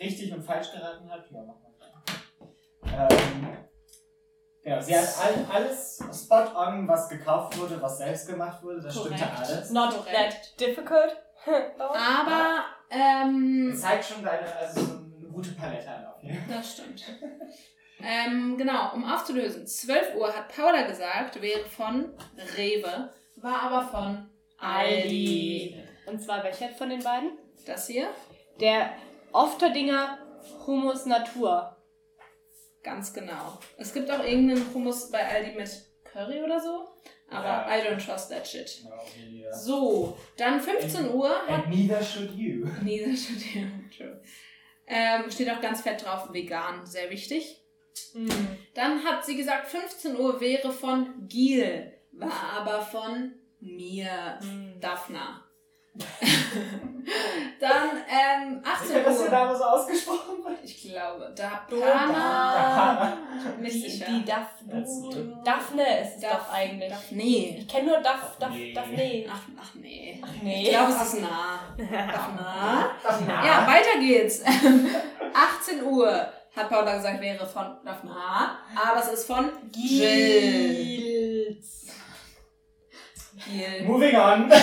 richtig 0.00 0.32
und 0.32 0.42
falsch 0.42 0.70
geraten 0.72 1.08
hat. 1.10 1.24
Ja, 1.30 1.40
mach 1.46 1.54
mal. 1.54 3.08
Ähm, 3.10 3.48
ja, 4.64 4.80
sie 4.80 4.96
hat 4.96 5.08
all, 5.22 5.46
alles 5.52 6.02
spot 6.12 6.54
on, 6.54 6.86
was 6.88 7.08
gekauft 7.08 7.58
wurde, 7.58 7.80
was 7.80 7.98
selbst 7.98 8.26
gemacht 8.28 8.62
wurde, 8.62 8.80
das 8.82 8.94
stimmte 8.98 9.18
Korrekt. 9.24 9.38
alles. 9.38 9.70
not 9.70 10.04
that 10.06 10.60
difficult. 10.60 11.16
Aber, 11.78 12.64
ähm, 12.90 13.68
Das 13.72 13.80
zeigt 13.82 14.04
schon 14.04 14.22
deine, 14.24 14.54
also 14.56 14.80
so 14.80 14.92
eine 14.92 15.28
gute 15.32 15.52
Palette 15.52 15.88
an 15.90 16.06
auf 16.06 16.22
jeden 16.22 16.36
Fall. 16.46 16.56
Das 16.56 16.72
stimmt. 16.72 17.04
Ähm, 18.02 18.56
genau, 18.56 18.92
um 18.94 19.04
aufzulösen. 19.04 19.66
12 19.66 20.16
Uhr 20.16 20.34
hat 20.34 20.54
Paula 20.54 20.82
gesagt, 20.82 21.40
wäre 21.40 21.64
von 21.64 22.12
Rewe, 22.56 23.12
war 23.36 23.62
aber 23.62 23.88
von 23.88 24.28
Aldi. 24.58 25.76
Und 26.06 26.22
zwar 26.22 26.42
welcher 26.44 26.68
von 26.70 26.90
den 26.90 27.02
beiden? 27.02 27.38
Das 27.66 27.86
hier? 27.86 28.08
Der 28.60 28.94
Ofterdinger 29.32 30.18
Hummus 30.66 31.06
Natur. 31.06 31.76
Ganz 32.82 33.12
genau. 33.14 33.58
Es 33.78 33.94
gibt 33.94 34.10
auch 34.10 34.22
irgendeinen 34.22 34.72
Hummus 34.74 35.10
bei 35.10 35.26
Aldi 35.26 35.52
mit 35.52 35.70
Curry 36.04 36.42
oder 36.42 36.60
so, 36.60 36.88
aber 37.30 37.46
Ja. 37.46 37.68
I 37.68 37.80
don't 37.80 38.04
trust 38.04 38.30
that 38.30 38.46
shit. 38.46 38.82
Genau, 38.82 39.50
So, 39.52 40.18
dann 40.36 40.60
15 40.60 41.10
Uhr 41.10 41.30
hat 41.48 41.64
And 41.64 41.68
neither 41.70 42.02
should 42.02 42.32
you. 42.32 42.66
Das 42.66 43.24
stimmt 43.24 43.54
ja. 43.54 43.62
True. 43.96 44.20
Ähm, 44.86 45.30
steht 45.30 45.50
auch 45.50 45.62
ganz 45.62 45.80
fett 45.80 46.04
drauf, 46.04 46.28
vegan, 46.32 46.84
sehr 46.84 47.10
wichtig. 47.10 47.63
Dann 48.74 49.04
hat 49.04 49.24
sie 49.24 49.36
gesagt, 49.36 49.66
15 49.68 50.16
Uhr 50.18 50.40
wäre 50.40 50.70
von 50.72 51.26
Giel, 51.28 51.92
war 52.12 52.32
aber 52.60 52.80
von 52.80 53.32
mir, 53.60 54.38
Daphna. 54.80 55.40
Dann 57.60 57.90
ähm, 58.08 58.60
18 58.64 58.94
Wird 58.96 59.06
das 59.06 59.16
hier 59.16 59.24
Uhr. 59.26 59.30
da 59.30 59.54
so 59.54 59.62
ausgesprochen? 59.64 60.38
Ich 60.64 60.82
glaube, 60.82 61.32
Daphna. 61.36 63.16
Nicht 63.60 63.84
die, 63.84 64.04
die 64.04 64.24
Daph 64.24 64.48
That's- 64.68 65.42
Daphne 65.44 66.00
ist 66.02 66.16
es 66.16 66.20
Daph- 66.22 66.38
doch 66.48 66.52
eigentlich. 66.52 66.90
Daphne. 66.90 67.22
Ich 67.58 67.68
kenne 67.68 67.88
nur 67.90 67.98
Daph, 68.00 68.36
Daph. 68.40 68.52
Daphne. 68.74 69.26
Ach, 69.30 69.40
ach 69.60 69.74
nee. 69.76 70.20
nee. 70.42 70.62
Ich 70.64 70.70
glaube, 70.70 70.92
es 70.92 71.02
ist 71.14 71.20
nah. 71.20 71.60
Daphna. 71.78 72.90
Daphna. 73.02 73.46
Ja, 73.46 73.66
weiter 73.66 73.98
geht's. 74.00 74.42
18 74.44 75.82
Uhr 75.84 76.26
hat 76.56 76.68
Paula 76.68 76.96
gesagt, 76.96 77.20
wäre 77.20 77.46
von 77.46 77.76
Daphna, 77.84 78.58
aber 78.74 79.00
es 79.00 79.08
ist 79.08 79.26
von 79.26 79.50
Jill. 79.72 81.46
Gils. 81.58 81.86
Giel. 83.44 83.82
Moving 83.84 84.16
on. 84.16 84.50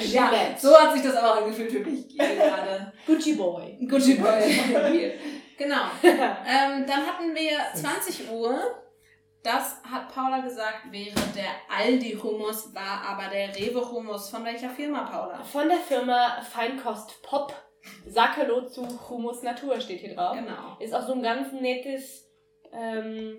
Ja, 0.00 0.30
so 0.58 0.74
hat 0.74 0.94
sich 0.94 1.02
das 1.02 1.14
aber 1.16 1.32
auch 1.32 1.36
angefühlt 1.42 1.70
für 1.70 1.80
mich, 1.80 2.16
gerade. 2.16 2.92
Gucci 3.06 3.34
Boy. 3.34 3.76
Gucci 3.88 4.14
Boy. 4.14 5.12
Genau. 5.58 5.82
Ähm, 6.02 6.86
dann 6.86 7.06
hatten 7.06 7.34
wir 7.34 7.58
20 7.74 8.30
Uhr. 8.30 8.58
Das 9.42 9.76
hat 9.82 10.14
Paula 10.14 10.40
gesagt, 10.40 10.90
wäre 10.90 11.20
der 11.34 11.50
Aldi-Hummus, 11.74 12.74
war 12.74 13.02
aber 13.06 13.28
der 13.30 13.54
Rewe-Hummus. 13.54 14.30
Von 14.30 14.44
welcher 14.46 14.70
Firma, 14.70 15.02
Paula? 15.02 15.42
Von 15.44 15.68
der 15.68 15.78
Firma 15.78 16.40
Feinkost 16.42 17.22
Pop. 17.22 17.54
Sakalo 18.06 18.66
zu 18.68 18.86
Hummus 19.08 19.42
Natur 19.42 19.80
steht 19.80 20.00
hier 20.00 20.14
drauf. 20.14 20.36
Genau. 20.36 20.76
Ist 20.78 20.94
auch 20.94 21.06
so 21.06 21.12
ein 21.14 21.22
ganz 21.22 21.52
nettes 21.52 22.28
ähm, 22.72 23.38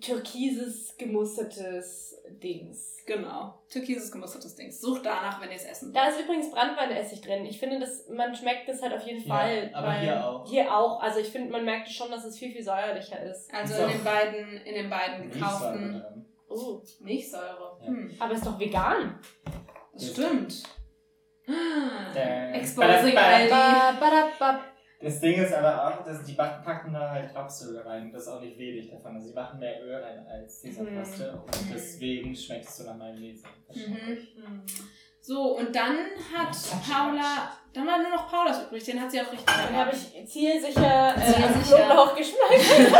türkises 0.00 0.96
gemustertes 0.96 2.16
Dings. 2.42 2.96
Genau. 3.06 3.54
Türkises 3.68 4.10
gemustertes 4.12 4.54
Dings. 4.54 4.80
Sucht 4.80 5.04
danach, 5.04 5.40
wenn 5.40 5.50
ihr 5.50 5.56
es 5.56 5.64
essen 5.64 5.92
Da 5.92 6.08
ist 6.08 6.20
übrigens 6.20 6.50
Brandweinessig 6.50 7.20
drin. 7.20 7.44
Ich 7.44 7.58
finde, 7.58 7.80
dass 7.80 8.08
man 8.08 8.34
schmeckt 8.34 8.68
das 8.68 8.82
halt 8.82 8.94
auf 8.94 9.06
jeden 9.06 9.26
Ja, 9.26 9.34
Fall. 9.34 9.70
aber 9.74 9.88
weil- 9.88 10.00
hier 10.00 10.26
auch. 10.26 10.48
Hier 10.48 10.74
auch. 10.76 11.00
Also 11.02 11.18
ich 11.20 11.28
finde, 11.28 11.50
man 11.50 11.64
merkt 11.64 11.90
schon, 11.90 12.10
dass 12.10 12.24
es 12.24 12.38
viel, 12.38 12.52
viel 12.52 12.62
säuerlicher 12.62 13.20
ist. 13.22 13.52
Also 13.52 13.74
Ist 13.74 13.80
in 13.80 13.88
den 13.88 14.04
beiden, 14.04 14.56
in 14.64 14.74
den 14.74 14.90
beiden 14.90 15.30
gekauften. 15.30 16.04
Oh. 16.48 16.80
Milchsäure. 17.00 17.78
Ja. 17.80 17.86
Hm, 17.86 18.14
Aber 18.18 18.32
ist 18.34 18.46
doch 18.46 18.58
vegan. 18.58 19.18
das 19.92 20.10
stimmt. 20.10 20.62
Exposing 22.54 23.16
Aldi. 23.16 23.50
Das 25.02 25.18
Ding 25.20 25.42
ist 25.42 25.54
aber 25.54 25.86
auch, 25.86 26.04
dass 26.04 26.22
die 26.24 26.34
packen 26.34 26.92
da 26.92 27.10
halt 27.10 27.34
Rapsöl 27.34 27.80
rein. 27.80 28.12
Das 28.12 28.22
ist 28.22 28.28
auch 28.28 28.40
nicht 28.40 28.58
wenig 28.58 28.90
davon. 28.90 29.14
Also 29.16 29.28
sie 29.28 29.34
machen 29.34 29.58
mehr 29.58 29.82
Öl 29.82 29.94
rein 29.94 30.26
als 30.30 30.60
diese 30.60 30.82
Mhm. 30.82 30.94
Paste. 30.94 31.32
Und 31.32 31.72
deswegen 31.72 32.36
schmeckt 32.36 32.66
es 32.66 32.76
so 32.76 32.84
nach 32.84 32.96
Mayonnaise. 32.96 33.42
Mhm. 33.74 34.62
So, 35.22 35.56
und 35.56 35.74
dann 35.74 35.96
hat 36.34 36.56
Paula, 36.86 37.52
dann 37.72 37.86
war 37.86 37.98
nur 37.98 38.10
noch 38.10 38.30
Paulas 38.30 38.62
übrig, 38.64 38.84
den 38.84 39.00
hat 39.00 39.10
sie 39.10 39.20
auch 39.20 39.32
richtig 39.32 39.46
Dann 39.46 39.76
habe 39.76 39.90
ich 39.92 40.26
zielsicher 40.28 41.14
äh. 41.16 41.66
Knoblauch 41.66 42.14
geschmeckt. 42.16 42.92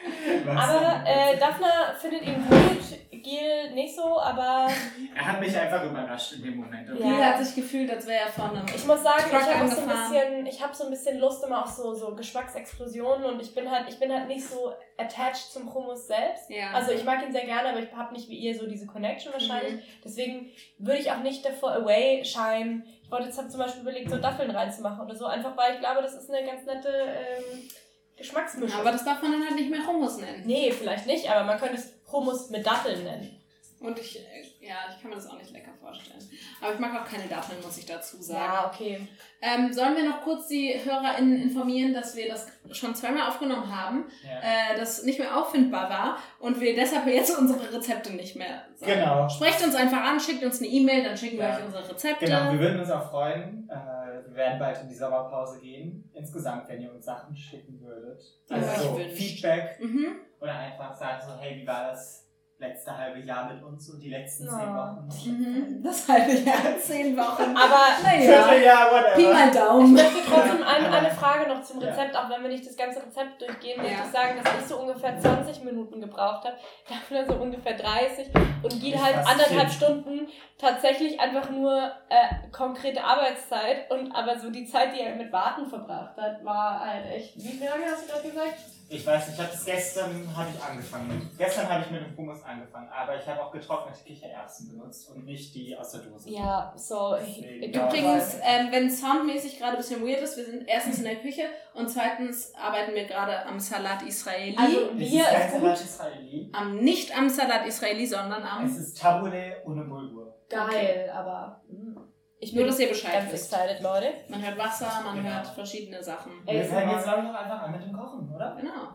Aber 0.48 1.04
äh, 1.06 1.38
Daphne 1.38 1.94
findet 2.00 2.22
ihn 2.22 2.44
gut, 2.48 2.98
Gil 3.30 3.70
nicht 3.74 3.94
so, 3.94 4.20
aber 4.20 4.68
er 5.14 5.26
hat 5.26 5.40
mich 5.40 5.56
einfach 5.56 5.84
überrascht 5.84 6.32
in 6.32 6.42
dem 6.42 6.56
Moment. 6.56 6.88
Ja. 6.88 6.94
Gil 6.94 7.24
hat 7.24 7.44
sich 7.44 7.54
gefühlt, 7.54 7.88
als 7.90 8.06
wäre 8.06 8.24
er 8.24 8.32
von 8.32 8.50
einem... 8.50 8.66
ich 8.66 8.84
muss 8.84 9.02
sagen, 9.02 9.22
ich 9.24 9.30
Truck 9.30 9.54
habe 9.54 9.68
so 9.68 9.80
ein 9.80 9.88
bisschen, 9.88 10.46
ich 10.46 10.62
habe 10.62 10.74
so 10.74 10.84
ein 10.84 10.90
bisschen 10.90 11.18
Lust 11.20 11.44
immer 11.44 11.62
auf 11.62 11.70
so, 11.70 11.94
so 11.94 12.14
Geschmacksexplosionen 12.16 13.24
und 13.24 13.40
ich 13.40 13.54
bin 13.54 13.70
halt, 13.70 13.88
ich 13.88 14.00
bin 14.00 14.12
halt 14.12 14.26
nicht 14.26 14.44
so 14.44 14.72
attached 14.98 15.52
zum 15.52 15.72
Hummus 15.72 16.08
selbst. 16.08 16.50
Ja. 16.50 16.72
Also 16.72 16.90
ich 16.90 17.04
mag 17.04 17.22
ihn 17.22 17.32
sehr 17.32 17.44
gerne, 17.44 17.68
aber 17.70 17.78
ich 17.78 17.92
habe 17.92 18.12
nicht 18.12 18.28
wie 18.28 18.36
ihr 18.36 18.58
so 18.58 18.66
diese 18.66 18.86
Connection 18.86 19.32
wahrscheinlich. 19.32 19.74
Mhm. 19.74 19.82
Deswegen 20.04 20.50
würde 20.78 20.98
ich 20.98 21.12
auch 21.12 21.22
nicht 21.22 21.44
davor 21.44 21.72
away 21.72 22.24
scheinen. 22.24 22.84
Ich 23.04 23.10
wollte 23.10 23.26
jetzt 23.26 23.38
hab 23.38 23.50
zum 23.50 23.60
Beispiel 23.60 23.82
überlegt, 23.82 24.10
so 24.10 24.18
Datteln 24.18 24.50
reinzumachen 24.50 25.04
oder 25.04 25.14
so, 25.14 25.26
einfach 25.26 25.56
weil 25.56 25.74
ich 25.74 25.80
glaube, 25.80 26.02
das 26.02 26.14
ist 26.14 26.30
eine 26.30 26.44
ganz 26.44 26.66
nette 26.66 26.88
ähm, 26.88 27.68
Geschmacksmischung. 28.16 28.80
aber 28.80 28.92
das 28.92 29.04
darf 29.04 29.22
man 29.22 29.32
dann 29.32 29.46
halt 29.46 29.54
nicht 29.54 29.70
mehr 29.70 29.86
Hummus 29.86 30.18
nennen. 30.18 30.42
nee, 30.44 30.70
vielleicht 30.70 31.06
nicht, 31.06 31.30
aber 31.30 31.44
man 31.44 31.58
könnte 31.58 31.76
es 31.76 31.99
Hummus 32.12 32.50
mit 32.50 32.66
Datteln 32.66 33.04
nennen. 33.04 33.36
Und 33.80 33.98
ich, 33.98 34.14
ja, 34.60 34.74
ich 34.94 35.00
kann 35.00 35.08
mir 35.08 35.16
das 35.16 35.26
auch 35.26 35.38
nicht 35.38 35.52
lecker 35.52 35.70
vorstellen. 35.80 36.18
Aber 36.60 36.74
ich 36.74 36.78
mag 36.78 36.92
auch 37.00 37.08
keine 37.10 37.26
Datteln, 37.28 37.62
muss 37.64 37.78
ich 37.78 37.86
dazu 37.86 38.20
sagen. 38.20 38.38
Ja, 38.52 38.70
okay. 38.70 39.08
Ähm, 39.40 39.72
sollen 39.72 39.96
wir 39.96 40.06
noch 40.06 40.20
kurz 40.20 40.48
die 40.48 40.74
HörerInnen 40.84 41.40
informieren, 41.40 41.94
dass 41.94 42.14
wir 42.14 42.28
das 42.28 42.46
schon 42.72 42.94
zweimal 42.94 43.26
aufgenommen 43.30 43.74
haben, 43.74 44.04
Ja. 44.22 44.74
äh, 44.74 44.76
das 44.78 45.02
nicht 45.04 45.18
mehr 45.18 45.34
auffindbar 45.34 45.88
war 45.88 46.18
und 46.40 46.60
wir 46.60 46.74
deshalb 46.74 47.06
jetzt 47.06 47.34
unsere 47.38 47.72
Rezepte 47.72 48.12
nicht 48.12 48.36
mehr 48.36 48.66
sagen. 48.76 48.92
Genau. 48.92 49.28
Sprecht 49.30 49.64
uns 49.64 49.74
einfach 49.74 50.02
an, 50.02 50.20
schickt 50.20 50.44
uns 50.44 50.58
eine 50.58 50.68
E-Mail, 50.68 51.02
dann 51.02 51.16
schicken 51.16 51.38
wir 51.38 51.48
Ja. 51.48 51.56
euch 51.56 51.64
unsere 51.64 51.88
Rezepte. 51.88 52.26
Genau, 52.26 52.52
wir 52.52 52.58
würden 52.60 52.80
uns 52.80 52.90
auch 52.90 53.08
freuen. 53.08 53.66
Äh, 53.70 54.28
wir 54.28 54.34
werden 54.36 54.58
bald 54.58 54.78
in 54.82 54.88
die 54.90 54.94
Sommerpause 54.94 55.58
gehen. 55.58 56.10
Insgesamt, 56.12 56.68
wenn 56.68 56.82
ihr 56.82 56.92
uns 56.92 57.06
Sachen 57.06 57.34
schicken 57.34 57.80
würdet. 57.80 58.20
Ja, 58.50 58.56
Also 58.56 58.90
euch 58.94 59.08
so. 59.10 59.14
Feedback 59.16 59.80
Mhm. 59.80 60.16
Oder 60.40 60.54
einfach 60.58 60.94
sagen 60.94 61.20
so, 61.26 61.34
hey, 61.40 61.60
wie 61.60 61.66
war 61.66 61.90
das 61.90 62.26
letzte 62.58 62.94
halbe 62.94 63.20
Jahr 63.20 63.50
mit 63.50 63.62
uns 63.62 63.88
und 63.88 64.00
die 64.00 64.10
letzten 64.10 64.46
zehn 64.46 64.58
Ja. 64.58 64.76
Wochen? 64.76 65.08
Mhm. 65.30 65.82
Das 65.82 66.06
halbe 66.06 66.32
Jahr, 66.32 66.56
zehn 66.78 67.16
Wochen. 67.16 67.56
Aber 67.56 67.86
Naja, 68.02 68.20
Vierteljahr, 68.44 68.86
Pi 69.14 69.22
whatever. 69.24 69.32
mal 69.32 69.48
ich 69.48 69.54
Daumen. 69.56 69.92
möchte 69.94 70.18
trotzdem 70.28 70.62
eine, 70.62 70.92
eine 70.92 71.10
Frage 71.10 71.48
noch 71.48 71.62
zum 71.62 71.80
Ja. 71.80 71.88
Rezept, 71.88 72.14
auch 72.14 72.28
wenn 72.28 72.42
wir 72.42 72.50
nicht 72.50 72.66
das 72.66 72.76
ganze 72.76 73.00
Rezept 73.02 73.40
durchgehen, 73.40 73.78
möchte 73.80 73.94
Ja. 73.94 74.04
ich 74.04 74.12
sagen, 74.12 74.38
dass 74.42 74.52
ich 74.60 74.66
so 74.66 74.76
ungefähr 74.78 75.18
20 75.18 75.64
Minuten 75.64 76.02
gebraucht 76.02 76.44
habe, 76.44 76.56
dafür 76.88 77.24
so 77.24 77.32
ungefähr 77.40 77.78
30 77.78 78.28
und 78.62 78.78
Gil 78.78 78.94
Ich 78.94 79.02
halt 79.02 79.16
anderthalb 79.16 79.70
zehn. 79.70 79.70
Stunden 79.70 80.28
tatsächlich 80.58 81.18
einfach 81.18 81.48
nur 81.48 81.80
äh, 82.10 82.50
konkrete 82.52 83.02
Arbeitszeit 83.02 83.90
und 83.90 84.12
aber 84.14 84.38
so 84.38 84.50
die 84.50 84.66
Zeit, 84.66 84.94
die 84.94 85.00
er 85.00 85.16
mit 85.16 85.32
Warten 85.32 85.66
verbracht 85.66 86.14
hat, 86.18 86.44
war 86.44 86.80
halt 86.80 87.06
echt. 87.06 87.36
Wie 87.38 87.64
lange 87.64 87.86
hast 87.90 88.06
du 88.06 88.12
gerade 88.12 88.28
gesagt? 88.28 88.58
Ich 88.92 89.06
weiß 89.06 89.28
nicht, 89.28 89.34
ich 89.38 89.40
habe 89.44 89.52
das 89.52 89.64
gestern 89.64 90.36
habe 90.36 90.48
ich 90.52 90.60
angefangen. 90.62 91.30
Gestern 91.38 91.68
habe 91.68 91.84
ich 91.84 91.90
mit 91.92 92.00
dem 92.04 92.16
Hummus 92.16 92.42
angefangen, 92.42 92.88
aber 92.88 93.16
ich 93.16 93.24
habe 93.24 93.40
auch 93.40 93.52
getrocknete 93.52 94.02
Kichererbsen 94.04 94.68
benutzt 94.68 95.08
und 95.10 95.24
nicht 95.24 95.54
die 95.54 95.76
aus 95.76 95.92
der 95.92 96.00
Dose. 96.00 96.28
Ja, 96.28 96.72
so. 96.76 97.14
Deswegen. 97.20 97.72
Übrigens, 97.72 98.34
ähm, 98.42 98.68
wenn 98.72 98.90
soundmäßig 98.90 99.58
gerade 99.60 99.72
ein 99.72 99.76
bisschen 99.76 100.04
weird 100.04 100.20
ist, 100.22 100.36
wir 100.36 100.44
sind 100.44 100.64
erstens 100.66 100.98
in 100.98 101.04
der 101.04 101.16
Küche 101.16 101.42
und 101.74 101.88
zweitens 101.88 102.52
arbeiten 102.56 102.92
wir 102.92 103.04
gerade 103.04 103.46
am 103.46 103.60
Salat 103.60 104.02
Israeli. 104.02 104.56
Also 104.58 104.90
Es 104.90 104.96
Bier 104.96 105.22
ist 105.22 105.52
gut. 105.52 105.60
Salat 105.60 105.80
Israeli. 105.80 106.50
am, 106.52 106.76
nicht 106.78 107.16
am 107.16 107.28
Salat 107.28 107.66
Israeli, 107.66 108.06
sondern 108.06 108.42
Es 108.42 108.48
am. 108.50 108.66
ist 108.66 109.00
Tabule 109.00 109.56
ohne 109.66 109.84
Bulgur. 109.84 110.34
Geil, 110.48 111.08
aber. 111.14 111.62
mm. 111.68 111.96
Ich 112.42 112.54
Nur, 112.54 112.64
dass 112.64 112.78
ihr 112.78 112.88
Bescheid 112.88 113.12
ganz 113.12 113.32
wisst. 113.34 113.52
excited, 113.52 113.82
Leute. 113.82 114.14
Man 114.28 114.42
hört 114.42 114.56
Wasser, 114.56 114.88
man 115.04 115.16
Genau. 115.22 115.28
hört 115.28 115.46
verschiedene 115.48 116.02
Sachen. 116.02 116.32
Ey, 116.46 116.56
Wir 116.56 116.64
fangen 116.64 116.90
jetzt 116.92 117.02
glaube 117.04 117.20
ich 117.24 117.28
auch 117.28 117.34
einfach 117.34 117.62
an 117.64 117.72
mit 117.72 117.82
dem 117.82 117.92
Kochen, 117.92 118.29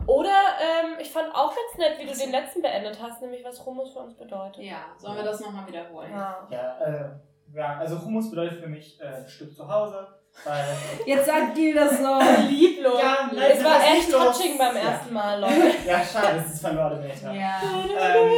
oder? 0.06 0.30
Ähm, 0.60 0.96
ich 1.00 1.10
fand 1.10 1.34
auch 1.34 1.48
ganz 1.54 1.78
nett, 1.78 1.98
wie 1.98 2.06
du 2.06 2.16
den 2.16 2.30
letzten 2.30 2.62
beendet 2.62 2.98
hast, 3.02 3.20
nämlich 3.22 3.44
was 3.44 3.64
Hummus 3.64 3.92
für 3.92 4.00
uns 4.00 4.14
bedeutet. 4.16 4.62
Ja, 4.64 4.86
sollen 4.98 5.16
wir 5.16 5.24
das 5.24 5.40
nochmal 5.40 5.66
wiederholen? 5.66 6.10
Ja. 6.10 6.46
Ja, 6.50 6.78
äh, 6.84 7.08
ja, 7.54 7.76
also 7.78 8.00
Hummus 8.02 8.30
bedeutet 8.30 8.60
für 8.60 8.68
mich 8.68 9.00
äh, 9.00 9.04
ein 9.06 9.28
Stück 9.28 9.54
zu 9.54 9.66
Hause, 9.68 10.06
weil 10.44 10.64
Jetzt 11.06 11.26
sagt 11.26 11.54
Gil 11.54 11.74
das 11.74 11.98
so. 11.98 12.18
Lieblos. 12.48 13.00
Ja, 13.00 13.30
es 13.48 13.64
war 13.64 13.78
das 13.78 13.84
echt 13.84 14.06
lieblos. 14.08 14.36
touching 14.38 14.58
beim 14.58 14.76
Ja. 14.76 14.82
ersten 14.82 15.14
Mal, 15.14 15.40
Leute. 15.40 15.54
ja 15.86 16.04
schade, 16.04 16.42
es 16.46 16.54
ist 16.54 16.60
verlorene 16.60 17.00
Meter. 17.00 17.32
Ja. 17.32 17.60
Ähm, 17.62 18.30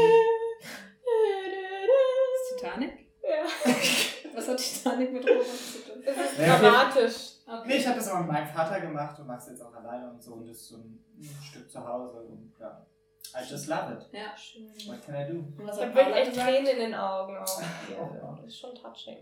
Titanic? 2.58 2.92
Ja. 3.22 3.72
Was 4.34 4.48
hat 4.48 4.56
Titanic 4.58 5.12
mit 5.12 5.28
Robot 5.28 5.44
zu 5.46 5.78
tun? 5.92 6.02
Es 6.04 6.16
ist 6.16 6.38
Ja, 6.38 6.90
dramatisch. 7.48 7.68
nee, 7.72 7.76
ich 7.80 7.86
habe 7.86 7.96
das 7.98 8.08
aber 8.08 8.20
mit 8.20 8.32
meinem 8.32 8.46
Vater 8.48 8.80
gemacht 8.80 9.18
und 9.18 9.26
mache 9.26 9.38
es 9.38 9.48
jetzt 9.48 9.62
auch 9.62 9.74
alleine 9.74 10.10
und 10.10 10.22
so 10.22 10.34
und 10.34 10.46
das 10.48 10.56
ist 10.56 10.68
so 10.68 10.76
ein, 10.76 11.04
Stück 11.42 11.68
zu 11.70 11.84
Hause 11.86 12.20
und 12.22 12.52
ja, 12.60 12.86
I 13.34 13.44
just 13.50 13.66
love 13.66 13.92
it. 13.92 14.08
Ja. 14.12 14.36
Schön. 14.36 14.68
What 14.86 15.04
can 15.04 15.14
I 15.16 15.26
do? 15.32 15.38
Und 15.60 15.66
was 15.66 15.76
Ich 15.78 15.82
hat 15.84 15.92
Paula 15.94 16.16
echt? 16.16 16.34
Tränen 16.34 16.66
in 16.66 16.78
den 16.78 16.94
Augen 16.94 17.36
auch. 17.36 17.60
Ja. 17.60 18.36
Das 18.36 18.46
ist 18.46 18.58
schon 18.58 18.74
touching. 18.74 19.16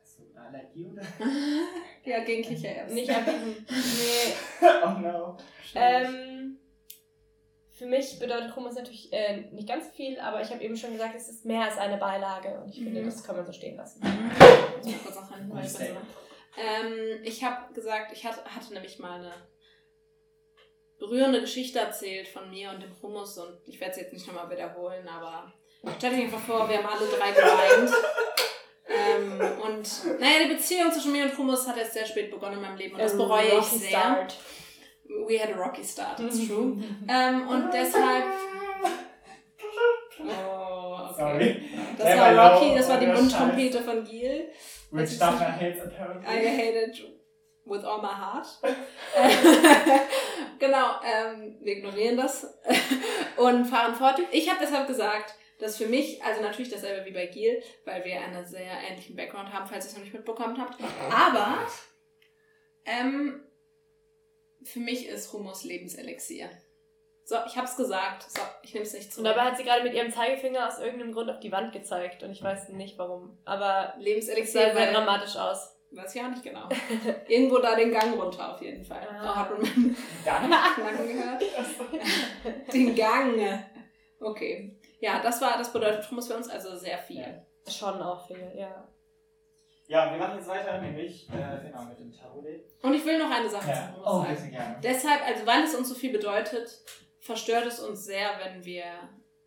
Hast 0.00 0.18
du 0.18 0.22
eine 0.36 0.46
Allergie 0.48 0.86
oder? 0.86 1.02
Ja, 2.04 2.24
gegen 2.24 2.42
Kichererbsen. 2.42 2.94
Nicht 2.94 3.08
erwiesen. 3.08 3.66
Nee. 3.68 4.34
oh 4.84 4.98
no. 4.98 5.36
Ähm, 5.74 6.58
für 7.70 7.86
mich 7.86 8.18
bedeutet 8.18 8.56
Hummus 8.56 8.74
natürlich 8.74 9.12
äh, 9.12 9.42
nicht 9.52 9.68
ganz 9.68 9.88
viel, 9.88 10.18
aber 10.18 10.40
ich 10.42 10.50
habe 10.50 10.62
eben 10.62 10.76
schon 10.76 10.92
gesagt, 10.92 11.14
es 11.14 11.28
ist 11.28 11.44
mehr 11.44 11.62
als 11.62 11.78
eine 11.78 11.96
Beilage 11.98 12.58
und 12.60 12.68
ich 12.70 12.82
finde, 12.82 13.00
Mhm. 13.02 13.06
das 13.06 13.22
kann 13.22 13.36
man 13.36 13.46
so 13.46 13.52
stehen 13.52 13.76
lassen. 13.76 14.00
Ich 14.84 14.92
muss 14.92 15.02
kurz 15.04 15.14
noch 15.16 15.30
rein, 15.30 15.48
ähm, 16.58 17.20
ich 17.22 17.44
habe 17.44 17.72
gesagt, 17.72 18.12
ich 18.12 18.24
hatte, 18.24 18.44
hatte 18.44 18.72
nämlich 18.72 18.98
mal 18.98 19.20
eine 19.20 19.32
berührende 20.98 21.40
Geschichte 21.40 21.78
erzählt 21.78 22.28
von 22.28 22.50
mir 22.50 22.70
und 22.70 22.82
dem 22.82 22.90
Hummus 23.02 23.38
und 23.38 23.60
ich 23.66 23.80
werde 23.80 23.92
es 23.92 23.98
jetzt 23.98 24.12
nicht 24.12 24.26
nochmal 24.26 24.50
wiederholen, 24.50 25.06
aber 25.08 25.52
stellt 25.96 26.14
euch 26.14 26.22
einfach 26.22 26.40
vor, 26.40 26.68
wir 26.68 26.78
haben 26.78 26.86
alle 26.86 27.08
drei 27.08 27.30
geweint. 27.30 27.90
ähm, 28.88 29.40
und 29.62 30.20
naja, 30.20 30.44
die 30.44 30.54
Beziehung 30.54 30.90
zwischen 30.90 31.12
mir 31.12 31.24
und 31.24 31.38
Hummus 31.38 31.66
hat 31.68 31.76
jetzt 31.76 31.92
sehr 31.92 32.06
spät 32.06 32.30
begonnen 32.30 32.54
in 32.54 32.62
meinem 32.62 32.76
Leben 32.76 32.94
und 32.94 33.00
das 33.00 33.16
bereue 33.16 33.58
ich 33.58 33.64
sehr. 33.64 33.90
start. 33.90 34.36
We 35.26 35.40
had 35.40 35.50
a 35.50 35.56
rocky 35.56 35.84
start, 35.84 36.20
it's 36.20 36.46
true. 36.46 36.76
ähm, 37.08 37.48
und 37.48 37.72
deshalb. 37.72 38.24
Oh. 41.28 41.32
Sorry. 41.32 41.62
Das 41.96 42.18
war 42.18 42.52
Rocky, 42.52 42.74
das 42.74 42.88
war 42.88 43.00
die 43.00 43.06
oder 43.06 43.20
Mundtrompete 43.20 43.82
von 43.82 44.04
Gil. 44.04 44.48
Which 44.90 45.18
Daphne 45.18 45.60
hates 45.60 45.82
apparently. 45.82 46.26
I 46.26 46.48
hate 46.48 46.76
it 46.76 47.02
with 47.64 47.84
all 47.84 48.00
my 48.00 48.08
heart. 48.08 48.46
genau, 50.58 51.00
ähm, 51.04 51.58
wir 51.60 51.76
ignorieren 51.76 52.16
das 52.16 52.46
und 53.36 53.66
fahren 53.66 53.94
fort. 53.94 54.20
Ich 54.32 54.48
habe 54.48 54.60
deshalb 54.62 54.86
gesagt, 54.86 55.34
dass 55.58 55.76
für 55.76 55.86
mich, 55.86 56.22
also 56.22 56.40
natürlich 56.40 56.70
dasselbe 56.70 57.04
wie 57.04 57.12
bei 57.12 57.26
Gil, 57.26 57.62
weil 57.84 58.04
wir 58.04 58.20
einen 58.20 58.46
sehr 58.46 58.72
ähnlichen 58.88 59.16
Background 59.16 59.52
haben, 59.52 59.66
falls 59.66 59.84
ihr 59.84 59.90
es 59.90 59.96
noch 59.96 60.04
nicht 60.04 60.14
mitbekommen 60.14 60.58
habt. 60.58 60.78
Aber 61.10 61.66
ähm, 62.86 63.44
für 64.62 64.80
mich 64.80 65.06
ist 65.06 65.32
Hummus 65.32 65.64
Lebenselixier. 65.64 66.48
So, 67.28 67.36
ich 67.46 67.58
hab's 67.58 67.76
gesagt. 67.76 68.22
So, 68.30 68.40
ich 68.62 68.72
nehme 68.72 68.86
es 68.86 68.94
nicht 68.94 69.04
Und 69.08 69.12
zurück. 69.12 69.26
dabei 69.26 69.42
hat 69.42 69.58
sie 69.58 69.62
gerade 69.64 69.82
mit 69.82 69.92
ihrem 69.92 70.10
Zeigefinger 70.10 70.66
aus 70.66 70.78
irgendeinem 70.78 71.12
Grund 71.12 71.28
auf 71.30 71.40
die 71.40 71.52
Wand 71.52 71.74
gezeigt 71.74 72.22
und 72.22 72.30
ich 72.30 72.42
weiß 72.42 72.70
nicht 72.70 72.96
warum. 72.96 73.36
Aber 73.44 73.92
es 73.98 74.02
Lebenselixier, 74.02 74.68
sah 74.68 74.72
sehr 74.72 74.86
weil, 74.86 74.94
dramatisch 74.94 75.36
aus. 75.36 75.76
weiß 75.90 76.14
ich 76.14 76.22
auch 76.22 76.30
nicht 76.30 76.42
genau. 76.42 76.66
Irgendwo 77.28 77.58
da 77.58 77.74
den 77.76 77.92
Gang 77.92 78.18
runter 78.18 78.54
auf 78.54 78.62
jeden 78.62 78.82
Fall. 78.82 79.06
Ah. 79.10 79.22
Da 79.22 79.36
hat 79.36 79.50
man 79.50 79.60
meinen 79.60 79.96
Dann. 80.24 80.48
Nacken 80.48 81.06
gehört. 81.06 81.42
Den 82.72 82.94
Gang. 82.94 83.62
Okay. 84.20 84.80
Ja, 85.00 85.20
das 85.20 85.42
war, 85.42 85.58
das 85.58 85.70
bedeutet 85.70 86.10
Hummus 86.10 86.28
für 86.28 86.34
uns 86.34 86.48
also 86.48 86.76
sehr 86.76 86.96
viel. 86.96 87.20
Ja. 87.20 87.70
Schon 87.70 88.00
auch 88.00 88.26
viel, 88.26 88.52
ja. 88.56 88.88
Ja, 89.86 90.10
wir 90.10 90.18
machen 90.18 90.36
jetzt 90.38 90.48
weiter, 90.48 90.80
nämlich 90.80 91.28
äh, 91.28 91.66
genau 91.66 91.84
mit 91.84 91.98
dem 92.00 92.10
Tabule. 92.10 92.64
Und 92.80 92.94
ich 92.94 93.04
will 93.04 93.18
noch 93.18 93.30
eine 93.30 93.50
Sache 93.50 93.68
Ja. 93.70 93.94
Oh, 94.02 94.12
Hummus 94.22 94.28
bitte 94.28 94.40
sagen. 94.40 94.50
gerne. 94.50 94.76
Deshalb, 94.82 95.26
also 95.26 95.46
weil 95.46 95.62
es 95.64 95.74
uns 95.74 95.90
so 95.90 95.94
viel 95.94 96.12
bedeutet, 96.12 96.82
verstört 97.20 97.66
es 97.66 97.80
uns 97.80 98.04
sehr, 98.04 98.38
wenn 98.42 98.64
wir 98.64 98.84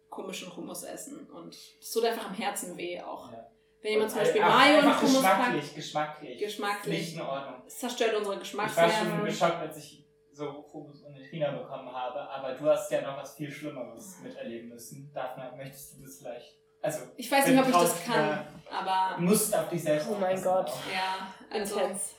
komischen 0.09 0.55
Hummus 0.55 0.83
essen. 0.83 1.27
Und 1.29 1.55
es 1.55 1.91
tut 1.91 2.05
einfach 2.05 2.27
am 2.27 2.33
Herzen 2.33 2.77
weh 2.77 3.01
auch. 3.01 3.31
Ja. 3.31 3.47
Wenn 3.81 3.93
jemand 3.93 4.11
zum 4.11 4.19
Beispiel 4.19 4.41
Mayo 4.41 4.79
und 4.79 5.01
Hummus 5.01 5.13
geschmacklich, 5.15 5.63
packt. 5.63 5.75
Geschmacklich, 5.75 6.39
geschmacklich. 6.39 6.99
Nicht 6.99 7.15
in 7.15 7.21
Ordnung. 7.21 7.63
Es 7.65 7.79
zerstört 7.79 8.15
unsere 8.15 8.37
Geschmacksnerven. 8.37 8.93
Ich 8.93 9.09
war 9.09 9.17
schon 9.17 9.25
geschockt, 9.25 9.61
als 9.61 9.77
ich 9.77 10.05
so 10.31 10.65
Hummus 10.71 11.01
und 11.01 11.15
Trina 11.15 11.51
bekommen 11.51 11.91
habe, 11.91 12.19
aber 12.19 12.53
du 12.53 12.69
hast 12.69 12.91
ja 12.91 13.01
noch 13.01 13.17
was 13.17 13.35
viel 13.35 13.51
Schlimmeres 13.51 14.19
miterleben 14.21 14.69
müssen. 14.69 15.11
Daphne, 15.13 15.51
möchtest 15.57 15.97
du 15.97 16.03
das 16.03 16.19
vielleicht? 16.19 16.57
Also, 16.81 16.99
ich 17.15 17.31
weiß 17.31 17.47
nicht, 17.47 17.59
ob 17.59 17.67
ich 17.67 17.73
das 17.73 18.05
kann, 18.05 18.47
aber. 18.69 19.15
Du 19.17 19.23
musst 19.23 19.55
auf 19.55 19.69
dich 19.69 19.83
selbst 19.83 20.07
Oh 20.09 20.15
mein 20.19 20.41
Gott. 20.41 20.67
Auch. 20.67 20.91
Ja, 20.91 21.33
also 21.49 21.79
Intense. 21.79 22.15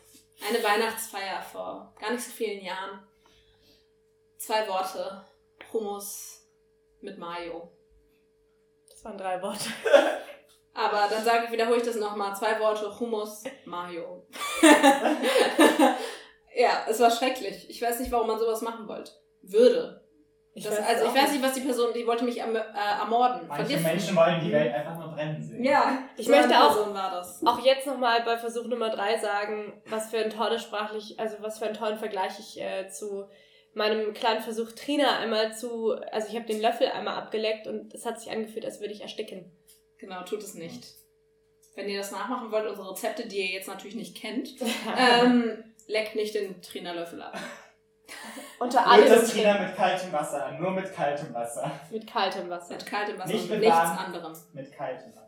eine 0.49 0.63
Weihnachtsfeier 0.63 1.43
vor 1.43 1.93
gar 1.99 2.13
nicht 2.13 2.25
so 2.25 2.31
vielen 2.31 2.65
Jahren. 2.65 3.01
Zwei 4.37 4.67
Worte. 4.69 5.25
Hummus 5.73 6.47
mit 7.01 7.19
Mayo. 7.19 7.71
Das 8.89 9.05
waren 9.05 9.19
drei 9.19 9.41
Worte. 9.43 9.71
Aber 10.75 11.07
dann 11.11 11.25
sage 11.25 11.47
ich, 11.47 11.53
wiederhole 11.53 11.79
ich 11.79 11.83
das 11.83 11.97
nochmal. 11.97 12.35
Zwei 12.35 12.59
Worte, 12.61 12.99
Hummus, 12.99 13.45
Mayo. 13.65 14.27
ja, 16.55 16.87
es 16.89 16.99
war 17.01 17.11
schrecklich. 17.11 17.69
Ich 17.69 17.83
weiß 17.83 18.01
nicht, 18.01 18.11
warum 18.11 18.29
man 18.29 18.39
sowas 18.39 18.63
machen 18.63 18.89
wollte. 18.89 19.13
Würde. 19.43 20.03
Ich 20.55 20.65
das, 20.65 20.79
also 20.81 21.07
ich 21.07 21.15
weiß 21.15 21.33
nicht, 21.33 21.43
was 21.43 21.55
die 21.55 21.63
Person, 21.63 21.95
die 21.95 22.07
wollte 22.07 22.25
mich 22.25 22.39
äh, 22.39 22.43
ermorden. 23.01 23.49
Manche 23.49 23.79
Menschen 23.79 24.15
wollen 24.15 24.39
die 24.45 24.53
Welt 24.53 24.75
einfach 24.75 24.99
nur 24.99 25.09
brennen 25.09 25.43
sehen. 25.43 25.65
Ja, 25.65 26.01
ich 26.17 26.29
möchte 26.29 26.55
auch, 26.55 26.77
auch 27.47 27.65
jetzt 27.65 27.87
nochmal 27.87 28.23
bei 28.23 28.37
Versuch 28.37 28.67
Nummer 28.67 28.91
drei 28.91 29.17
sagen, 29.19 29.83
was 29.87 30.11
für 30.11 30.19
ein 30.19 30.29
tolles 30.29 30.63
sprachlich, 30.63 31.19
also 31.19 31.37
was 31.41 31.59
für 31.59 31.67
einen 31.67 31.75
tollen 31.75 31.97
Vergleich 31.97 32.39
ich 32.39 32.61
äh, 32.61 32.87
zu 32.91 33.29
meinem 33.75 34.13
kleinen 34.13 34.43
Versuch 34.43 34.73
Trina 34.73 35.19
einmal 35.19 35.55
zu, 35.55 35.93
also 36.13 36.29
ich 36.29 36.37
habe 36.37 36.47
den 36.47 36.61
Löffel 36.61 36.89
einmal 36.89 37.15
abgeleckt 37.15 37.67
und 37.67 37.95
es 37.95 38.05
hat 38.05 38.21
sich 38.21 38.31
angefühlt, 38.31 38.65
als 38.65 38.81
würde 38.81 38.93
ich 38.93 39.03
ersticken. 39.03 39.51
Genau, 39.99 40.23
tut 40.25 40.43
es 40.43 40.55
nicht. 40.55 40.87
Wenn 41.75 41.89
ihr 41.89 41.99
das 41.99 42.11
nachmachen 42.11 42.51
wollt, 42.53 42.69
unsere 42.69 42.91
Rezepte, 42.91 43.27
die 43.27 43.39
ihr 43.39 43.53
jetzt 43.53 43.69
natürlich 43.69 43.95
nicht 43.95 44.17
kennt, 44.17 44.51
ähm, 44.99 45.65
leckt 45.87 46.15
nicht 46.17 46.35
den 46.35 46.61
Trina-Löffel 46.61 47.23
ab. 47.23 47.39
Unter 48.59 48.87
alle 48.87 49.09
das 49.09 49.33
Trina 49.33 49.59
mit 49.59 49.75
kaltem 49.75 50.13
Wasser 50.13 50.45
an, 50.45 50.61
nur 50.61 50.71
mit 50.73 50.93
kaltem 50.93 51.33
Wasser. 51.33 51.71
Mit 51.91 52.07
kaltem 52.07 52.51
Wasser. 52.51 52.75
Mit 52.75 52.87
kaltem 52.87 53.19
Wasser 53.19 53.33
nicht 53.33 53.45
und 53.45 53.51
mit 53.51 53.61
nichts 53.61 53.77
anderem. 53.77 54.37
Mit 54.53 54.73
kaltem 54.73 55.11
Wasser. 55.13 55.23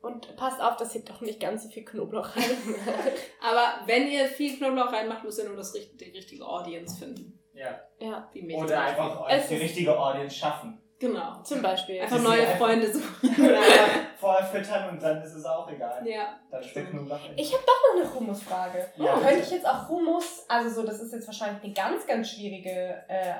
Und 0.00 0.36
passt 0.36 0.60
auf, 0.60 0.76
dass 0.76 0.94
ihr 0.94 1.04
doch 1.04 1.20
nicht 1.20 1.40
ganz 1.40 1.64
so 1.64 1.68
viel 1.68 1.84
Knoblauch 1.84 2.36
rein. 2.36 2.44
Aber 3.42 3.86
wenn 3.86 4.06
ihr 4.06 4.26
viel 4.26 4.56
Knoblauch 4.56 4.92
reinmacht, 4.92 5.24
müsst 5.24 5.38
ihr 5.38 5.46
nur 5.46 5.56
das, 5.56 5.72
die 5.72 6.10
richtige 6.10 6.46
Audience 6.46 6.98
finden. 6.98 7.42
Ja. 7.52 7.80
Ja. 7.98 8.28
Oder 8.56 8.80
einfach 8.80 9.20
euch 9.22 9.46
die 9.48 9.56
richtige 9.56 9.98
Audience 9.98 10.36
schaffen. 10.36 10.80
Genau. 10.98 11.42
Zum 11.42 11.62
Beispiel. 11.62 12.00
Einfach 12.00 12.20
neue 12.20 12.46
Freunde 12.56 12.92
suchen. 12.92 13.44
Oder 13.44 13.58
einfach 13.60 13.88
vorher 14.18 14.46
füttern 14.46 14.90
und 14.90 15.02
dann 15.02 15.22
ist 15.22 15.34
es 15.34 15.44
auch 15.44 15.70
egal. 15.70 16.04
Ja. 16.06 16.40
Dann 16.50 16.62
steckt 16.62 16.92
nur 16.92 17.04
noch 17.04 17.20
Ich 17.36 17.52
habe 17.52 17.62
doch 17.64 17.94
noch 17.94 18.02
eine 18.02 18.14
Hummusfrage. 18.14 18.88
Ja, 18.96 19.14
Könnte 19.14 19.40
ich 19.40 19.50
jetzt 19.50 19.66
auch 19.66 19.88
Hummus, 19.88 20.44
also 20.48 20.80
so, 20.80 20.86
das 20.86 21.00
ist 21.00 21.12
jetzt 21.12 21.26
wahrscheinlich 21.26 21.62
eine 21.62 21.72
ganz, 21.72 22.06
ganz 22.06 22.30
schwierige 22.30 23.04
äh, 23.08 23.34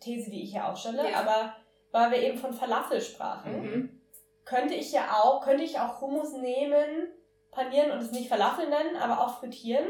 These, 0.00 0.30
die 0.30 0.44
ich 0.44 0.52
hier 0.52 0.66
aufstelle, 0.66 1.10
ja. 1.10 1.18
aber 1.18 1.54
weil 1.92 2.10
wir 2.10 2.18
eben 2.18 2.38
von 2.38 2.54
Falafel 2.54 3.00
sprachen, 3.00 3.62
mhm. 3.62 4.00
könnte 4.44 4.74
ich 4.74 4.92
ja 4.92 5.20
auch, 5.22 5.44
könnte 5.44 5.62
ich 5.62 5.78
auch 5.78 6.00
Hummus 6.00 6.32
nehmen, 6.32 7.08
panieren 7.50 7.92
und 7.92 7.98
es 7.98 8.10
nicht 8.10 8.28
Falafel 8.28 8.68
nennen, 8.68 8.96
aber 8.96 9.20
auch 9.20 9.38
frittieren 9.38 9.86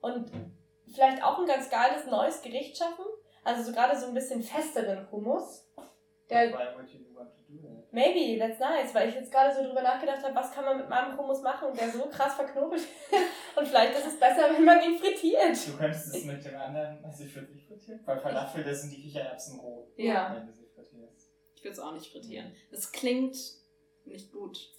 und 0.00 0.30
vielleicht 0.92 1.22
auch 1.22 1.38
ein 1.38 1.46
ganz 1.46 1.70
geiles 1.70 2.06
neues 2.06 2.42
Gericht 2.42 2.76
schaffen. 2.76 3.04
Also 3.44 3.62
so 3.62 3.72
gerade 3.72 3.98
so 3.98 4.06
ein 4.06 4.14
bisschen 4.14 4.42
festeren 4.42 5.10
Hummus 5.10 5.68
der, 6.30 6.52
maybe, 7.90 8.38
that's 8.38 8.60
nice, 8.60 8.94
weil 8.94 9.08
ich 9.08 9.14
jetzt 9.14 9.32
gerade 9.32 9.54
so 9.54 9.62
drüber 9.62 9.82
nachgedacht 9.82 10.22
habe, 10.22 10.34
was 10.34 10.52
kann 10.52 10.64
man 10.64 10.76
mit 10.76 10.88
meinem 10.88 11.16
Hummus 11.16 11.40
machen, 11.40 11.68
der 11.74 11.90
so 11.90 12.06
krass 12.06 12.34
verknobelt 12.34 12.82
ist. 12.82 12.88
Und 13.56 13.66
vielleicht 13.66 13.98
ist 13.98 14.06
es 14.06 14.20
besser, 14.20 14.50
wenn 14.54 14.64
man 14.64 14.82
ihn 14.82 14.98
frittiert. 14.98 15.66
Du 15.66 15.76
könntest 15.76 16.14
es 16.14 16.24
mit 16.24 16.44
dem 16.44 16.56
anderen, 16.56 17.02
also 17.02 17.24
ich 17.24 17.34
würde 17.34 17.52
nicht 17.52 17.66
frittieren, 17.66 18.00
weil 18.04 18.20
Falafel, 18.20 18.62
das 18.62 18.82
sind 18.82 18.90
die 18.90 19.02
Kichererbsen 19.02 19.58
roh. 19.58 19.88
Ja. 19.96 20.34
Wenn 20.34 20.46
du 20.46 20.52
sie 20.52 20.66
frittierst. 20.66 21.32
Ich 21.54 21.64
würde 21.64 21.72
es 21.72 21.80
auch 21.80 21.92
nicht 21.92 22.12
frittieren. 22.12 22.52
Das 22.70 22.92
klingt 22.92 23.36
nicht 24.04 24.30
gut. 24.30 24.70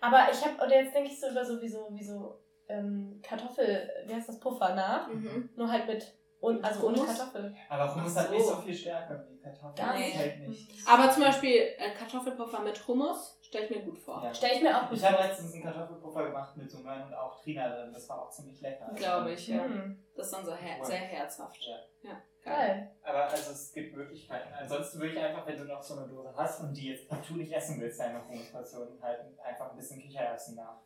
Aber 0.00 0.28
ich 0.30 0.44
habe, 0.44 0.56
oder 0.56 0.82
jetzt 0.82 0.94
denke 0.94 1.10
ich 1.10 1.20
so 1.20 1.30
über 1.30 1.44
so 1.44 1.62
wie 1.62 1.68
so, 1.68 1.88
wie 1.92 2.04
so 2.04 2.40
ähm, 2.68 3.20
Kartoffel, 3.22 3.88
wie 4.06 4.14
heißt 4.14 4.28
das, 4.28 4.40
Puffer 4.40 4.74
nach, 4.74 5.08
mhm. 5.08 5.50
nur 5.56 5.70
halt 5.70 5.86
mit 5.86 6.12
und, 6.40 6.62
also 6.62 6.86
ohne 6.86 6.98
Kartoffel. 6.98 7.54
Aber 7.68 7.94
Hummus 7.94 8.14
so. 8.14 8.20
hat 8.20 8.30
nicht 8.30 8.46
so 8.46 8.56
viel 8.56 8.74
Stärke 8.74 9.26
wie 9.28 9.38
Kartoffel. 9.38 9.74
Gar 9.74 9.98
nicht. 9.98 10.16
Hält 10.16 10.48
nicht. 10.48 10.70
Aber 10.86 11.10
zum 11.10 11.22
Beispiel 11.22 11.74
äh, 11.78 11.94
Kartoffelpuffer 11.98 12.60
mit 12.62 12.86
Hummus 12.86 13.38
stelle 13.42 13.64
ich 13.64 13.70
mir 13.70 13.82
gut 13.82 13.98
vor. 13.98 14.22
Ja. 14.22 14.34
Stelle 14.34 14.54
ich 14.54 14.62
mir 14.62 14.76
auch 14.76 14.88
gut 14.88 14.98
vor. 14.98 15.08
Ich 15.08 15.14
habe 15.14 15.28
letztens 15.28 15.54
einen 15.54 15.62
Kartoffelpuffer 15.62 16.26
gemacht 16.26 16.56
mit 16.56 16.70
so 16.70 16.78
Möhren 16.78 17.04
und 17.04 17.14
auch 17.14 17.40
Trina 17.42 17.68
drin. 17.68 17.92
Das 17.92 18.08
war 18.08 18.22
auch 18.22 18.30
ziemlich 18.30 18.60
lecker. 18.60 18.92
Glaube 18.94 19.32
ich, 19.32 19.48
ja. 19.48 19.66
Mhm. 19.66 20.04
Das 20.14 20.26
ist 20.26 20.34
dann 20.34 20.44
so 20.44 20.54
her 20.54 20.84
sehr 20.84 20.98
herzhaft. 20.98 21.62
Ja. 21.62 22.10
ja. 22.10 22.22
Geil. 22.44 22.92
Aber 23.02 23.24
also 23.24 23.50
es 23.50 23.72
gibt 23.72 23.96
Möglichkeiten. 23.96 24.52
Ansonsten 24.54 25.00
würde 25.00 25.14
ich 25.14 25.18
einfach, 25.18 25.44
wenn 25.46 25.56
du 25.56 25.64
noch 25.64 25.82
so 25.82 25.96
eine 25.96 26.06
Dose 26.06 26.32
hast 26.36 26.60
und 26.60 26.74
die 26.74 26.90
jetzt 26.92 27.08
partout 27.08 27.34
nicht 27.34 27.52
essen 27.52 27.80
willst, 27.80 27.98
deine 27.98 28.24
Hummusportion, 28.28 28.86
halt 29.02 29.18
einfach 29.42 29.70
ein 29.70 29.76
bisschen 29.76 30.00
Kichererbsen 30.00 30.54
nach 30.54 30.80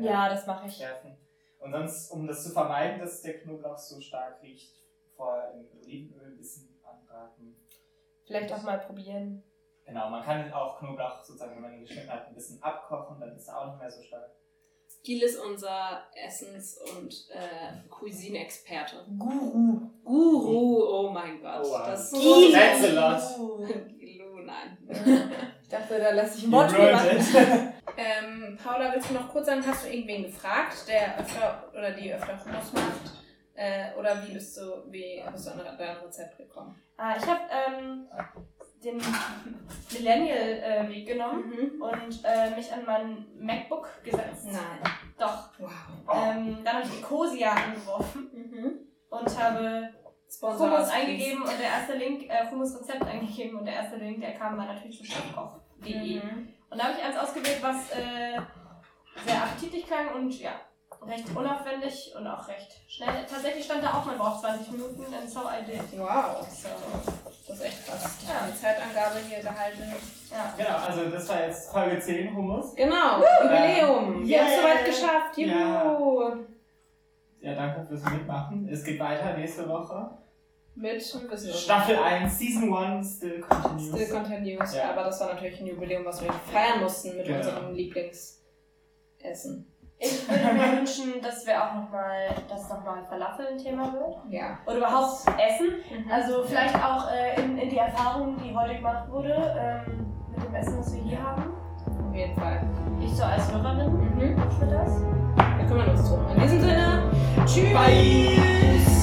Ja, 0.00 0.28
das 0.28 0.46
mache 0.46 0.68
ich. 0.68 0.78
Werfen. 0.78 1.16
Und 1.58 1.72
sonst, 1.72 2.10
um 2.12 2.26
das 2.26 2.44
zu 2.44 2.50
vermeiden, 2.50 3.00
dass 3.00 3.22
der 3.22 3.40
Knoblauch 3.40 3.76
so 3.76 4.00
stark 4.00 4.40
riecht, 4.40 4.79
vorher 5.20 5.52
in 5.52 5.68
Olivenöl 5.78 6.32
ein 6.32 6.38
bisschen 6.38 6.80
anbraten. 6.82 7.56
Vielleicht 8.24 8.52
auch 8.52 8.62
mal 8.62 8.78
probieren. 8.78 9.42
Genau, 9.84 10.08
man 10.08 10.24
kann 10.24 10.52
auch 10.52 10.78
Knoblauch 10.78 11.22
sozusagen, 11.22 11.56
wenn 11.56 11.62
man 11.62 11.74
ihn 11.74 11.80
geschnitten 11.80 12.10
hat, 12.10 12.28
ein 12.28 12.34
bisschen 12.34 12.62
abkochen, 12.62 13.20
dann 13.20 13.36
ist 13.36 13.48
er 13.48 13.58
auch 13.58 13.66
nicht 13.66 13.80
mehr 13.80 13.90
so 13.90 14.02
stark. 14.02 14.30
Gil 15.02 15.22
ist 15.22 15.38
unser 15.38 16.02
Essens- 16.14 16.78
und 16.94 17.28
äh, 17.30 17.88
Cuisine-Experte. 17.88 18.96
Guru. 19.18 19.80
Guru, 20.04 20.84
oh 20.84 21.10
mein 21.10 21.40
Gott. 21.40 21.62
Oh, 21.64 21.70
wow. 21.70 21.86
Das 21.86 22.12
Gil. 22.12 22.52
That's 22.52 22.84
a 22.84 22.92
lot. 22.92 23.98
Gilu, 23.98 24.40
nein. 24.40 24.76
ich 25.62 25.68
dachte, 25.68 25.98
da 25.98 26.26
sich 26.26 26.44
ein 26.44 26.52
Wortspiel 26.52 26.92
machen. 26.92 27.08
ähm, 27.96 28.58
Paula, 28.62 28.92
willst 28.92 29.10
du 29.10 29.14
noch 29.14 29.30
kurz 29.30 29.46
sagen, 29.46 29.66
hast 29.66 29.86
du 29.86 29.90
irgendwen 29.90 30.24
gefragt, 30.24 30.86
der 30.86 31.18
öfter 31.18 31.70
oder 31.72 31.92
die 31.92 32.12
öfter 32.12 32.44
Hummus 32.44 32.72
macht? 32.74 33.20
Äh, 33.60 33.92
oder 33.94 34.26
wie 34.26 34.32
bist 34.32 34.56
du, 34.56 34.90
wie 34.90 35.22
bist 35.30 35.46
du 35.46 35.50
an 35.50 35.76
dein 35.76 35.96
Rezept 35.98 36.38
gekommen? 36.38 36.80
Ah, 36.96 37.14
ich 37.14 37.26
habe 37.26 37.42
ähm, 37.50 38.08
den 38.82 38.98
Millennial-Weg 39.92 40.96
äh, 40.96 41.12
genommen 41.12 41.50
mhm. 41.50 41.82
und 41.82 42.24
äh, 42.24 42.56
mich 42.56 42.72
an 42.72 42.86
mein 42.86 43.26
MacBook 43.38 44.02
gesetzt. 44.02 44.46
Nein. 44.46 44.94
Doch. 45.18 45.50
Wow. 45.58 45.70
Ähm, 46.10 46.64
dann 46.64 46.76
habe 46.76 46.86
ich 46.86 47.00
Ecosia 47.00 47.52
angeworfen 47.52 48.30
mhm. 48.32 48.78
und 49.10 49.38
habe 49.38 49.90
Sponsor 50.26 50.70
Hummus 50.70 50.88
eingegeben 50.88 51.42
und 51.42 51.58
der 51.58 51.68
erste 51.68 51.96
Link, 51.98 52.30
äh, 52.30 52.50
Hummus-Rezept 52.50 53.04
eingegeben 53.04 53.58
und 53.58 53.66
der 53.66 53.74
erste 53.74 53.96
Link, 53.96 54.22
der 54.22 54.36
kam 54.36 54.56
war 54.56 54.64
natürlich 54.64 54.96
zu 54.96 55.04
chefkoch.de. 55.04 56.22
Mhm. 56.22 56.48
Und 56.70 56.78
da 56.78 56.84
habe 56.84 56.94
ich 56.96 57.04
eins 57.04 57.18
ausgewählt, 57.18 57.58
was 57.60 57.90
äh, 57.90 58.40
sehr 59.26 59.42
appetitlich 59.42 59.84
klang 59.84 60.14
und 60.14 60.30
ja, 60.40 60.52
recht 61.06 61.24
unaufwendig 61.34 62.12
und 62.16 62.26
auch 62.26 62.46
recht 62.48 62.80
schnell. 62.88 63.26
Tatsächlich 63.28 63.64
stand 63.64 63.82
da 63.82 63.94
auch, 63.94 64.04
man 64.04 64.18
braucht 64.18 64.40
20 64.40 64.72
Minuten 64.72 65.02
and 65.14 65.30
so 65.30 65.40
I 65.40 65.64
did. 65.64 65.80
Wow, 65.98 66.46
so, 66.48 66.68
das 67.48 67.56
ist 67.58 67.64
echt 67.64 67.86
krass. 67.86 68.18
Ja. 68.26 68.46
Die 68.46 68.58
Zeitangabe 68.58 69.18
hier 69.28 69.40
gehalten. 69.40 69.94
Ja. 70.30 70.54
Genau, 70.56 70.76
also 70.86 71.10
das 71.10 71.28
war 71.28 71.40
jetzt 71.46 71.70
Folge 71.70 71.98
10 71.98 72.36
Hummus. 72.36 72.74
Genau, 72.74 73.16
Jubiläum. 73.16 74.26
Wir 74.26 74.40
haben 74.40 74.48
es 74.48 74.56
soweit 74.60 74.84
geschafft. 74.84 75.38
Juhu. 75.38 76.22
Ja. 77.40 77.50
ja, 77.50 77.54
danke 77.54 77.86
fürs 77.86 78.04
Mitmachen. 78.04 78.68
Es 78.68 78.84
geht 78.84 79.00
weiter 79.00 79.36
nächste 79.36 79.68
Woche. 79.68 80.10
Mit 80.76 81.02
Staffel 81.02 81.98
1, 81.98 82.38
Season 82.38 82.72
1, 82.74 83.16
Still 83.16 83.40
Continues. 83.40 83.88
Still 83.88 84.08
Continues, 84.08 84.74
ja. 84.74 84.90
aber 84.90 85.04
das 85.04 85.20
war 85.20 85.34
natürlich 85.34 85.60
ein 85.60 85.66
Jubiläum, 85.66 86.04
was 86.04 86.22
wir 86.22 86.32
feiern 86.32 86.80
mussten 86.80 87.16
mit 87.16 87.26
genau. 87.26 87.38
unserem 87.38 87.74
Lieblingsessen. 87.74 89.66
Ich 90.02 90.26
würde 90.26 90.54
mir 90.54 90.78
wünschen, 90.78 91.20
dass 91.22 91.46
wir 91.46 91.62
auch 91.62 91.74
nochmal, 91.74 92.34
dass 92.48 92.70
nochmal 92.70 93.04
Falafel 93.06 93.48
ein 93.48 93.58
Thema 93.58 93.92
wird. 93.92 94.16
Ja. 94.30 94.58
Oder 94.64 94.78
überhaupt 94.78 95.26
Essen. 95.38 95.66
Mhm. 95.90 96.10
Also 96.10 96.42
vielleicht 96.44 96.74
auch 96.74 97.06
äh, 97.10 97.38
in, 97.38 97.58
in 97.58 97.68
die 97.68 97.76
Erfahrung, 97.76 98.34
die 98.42 98.56
heute 98.56 98.76
gemacht 98.76 99.10
wurde, 99.10 99.84
ähm, 99.86 100.06
mit 100.34 100.42
dem 100.42 100.54
Essen, 100.54 100.78
was 100.78 100.94
wir 100.94 101.02
hier 101.02 101.22
haben. 101.22 101.52
Auf 102.08 102.14
jeden 102.14 102.34
Fall. 102.34 102.62
Ich 102.98 103.14
so 103.14 103.24
als 103.24 103.52
Hörerin 103.52 103.92
mhm. 103.92 104.50
für 104.58 104.66
das. 104.66 105.02
Wir 105.58 105.66
kümmern 105.68 105.90
uns 105.90 106.08
drum. 106.08 106.20
In 106.34 106.40
diesem 106.40 106.60
Sinne, 106.62 107.10
tschüss. 107.44 107.72
Bye. 107.74 108.99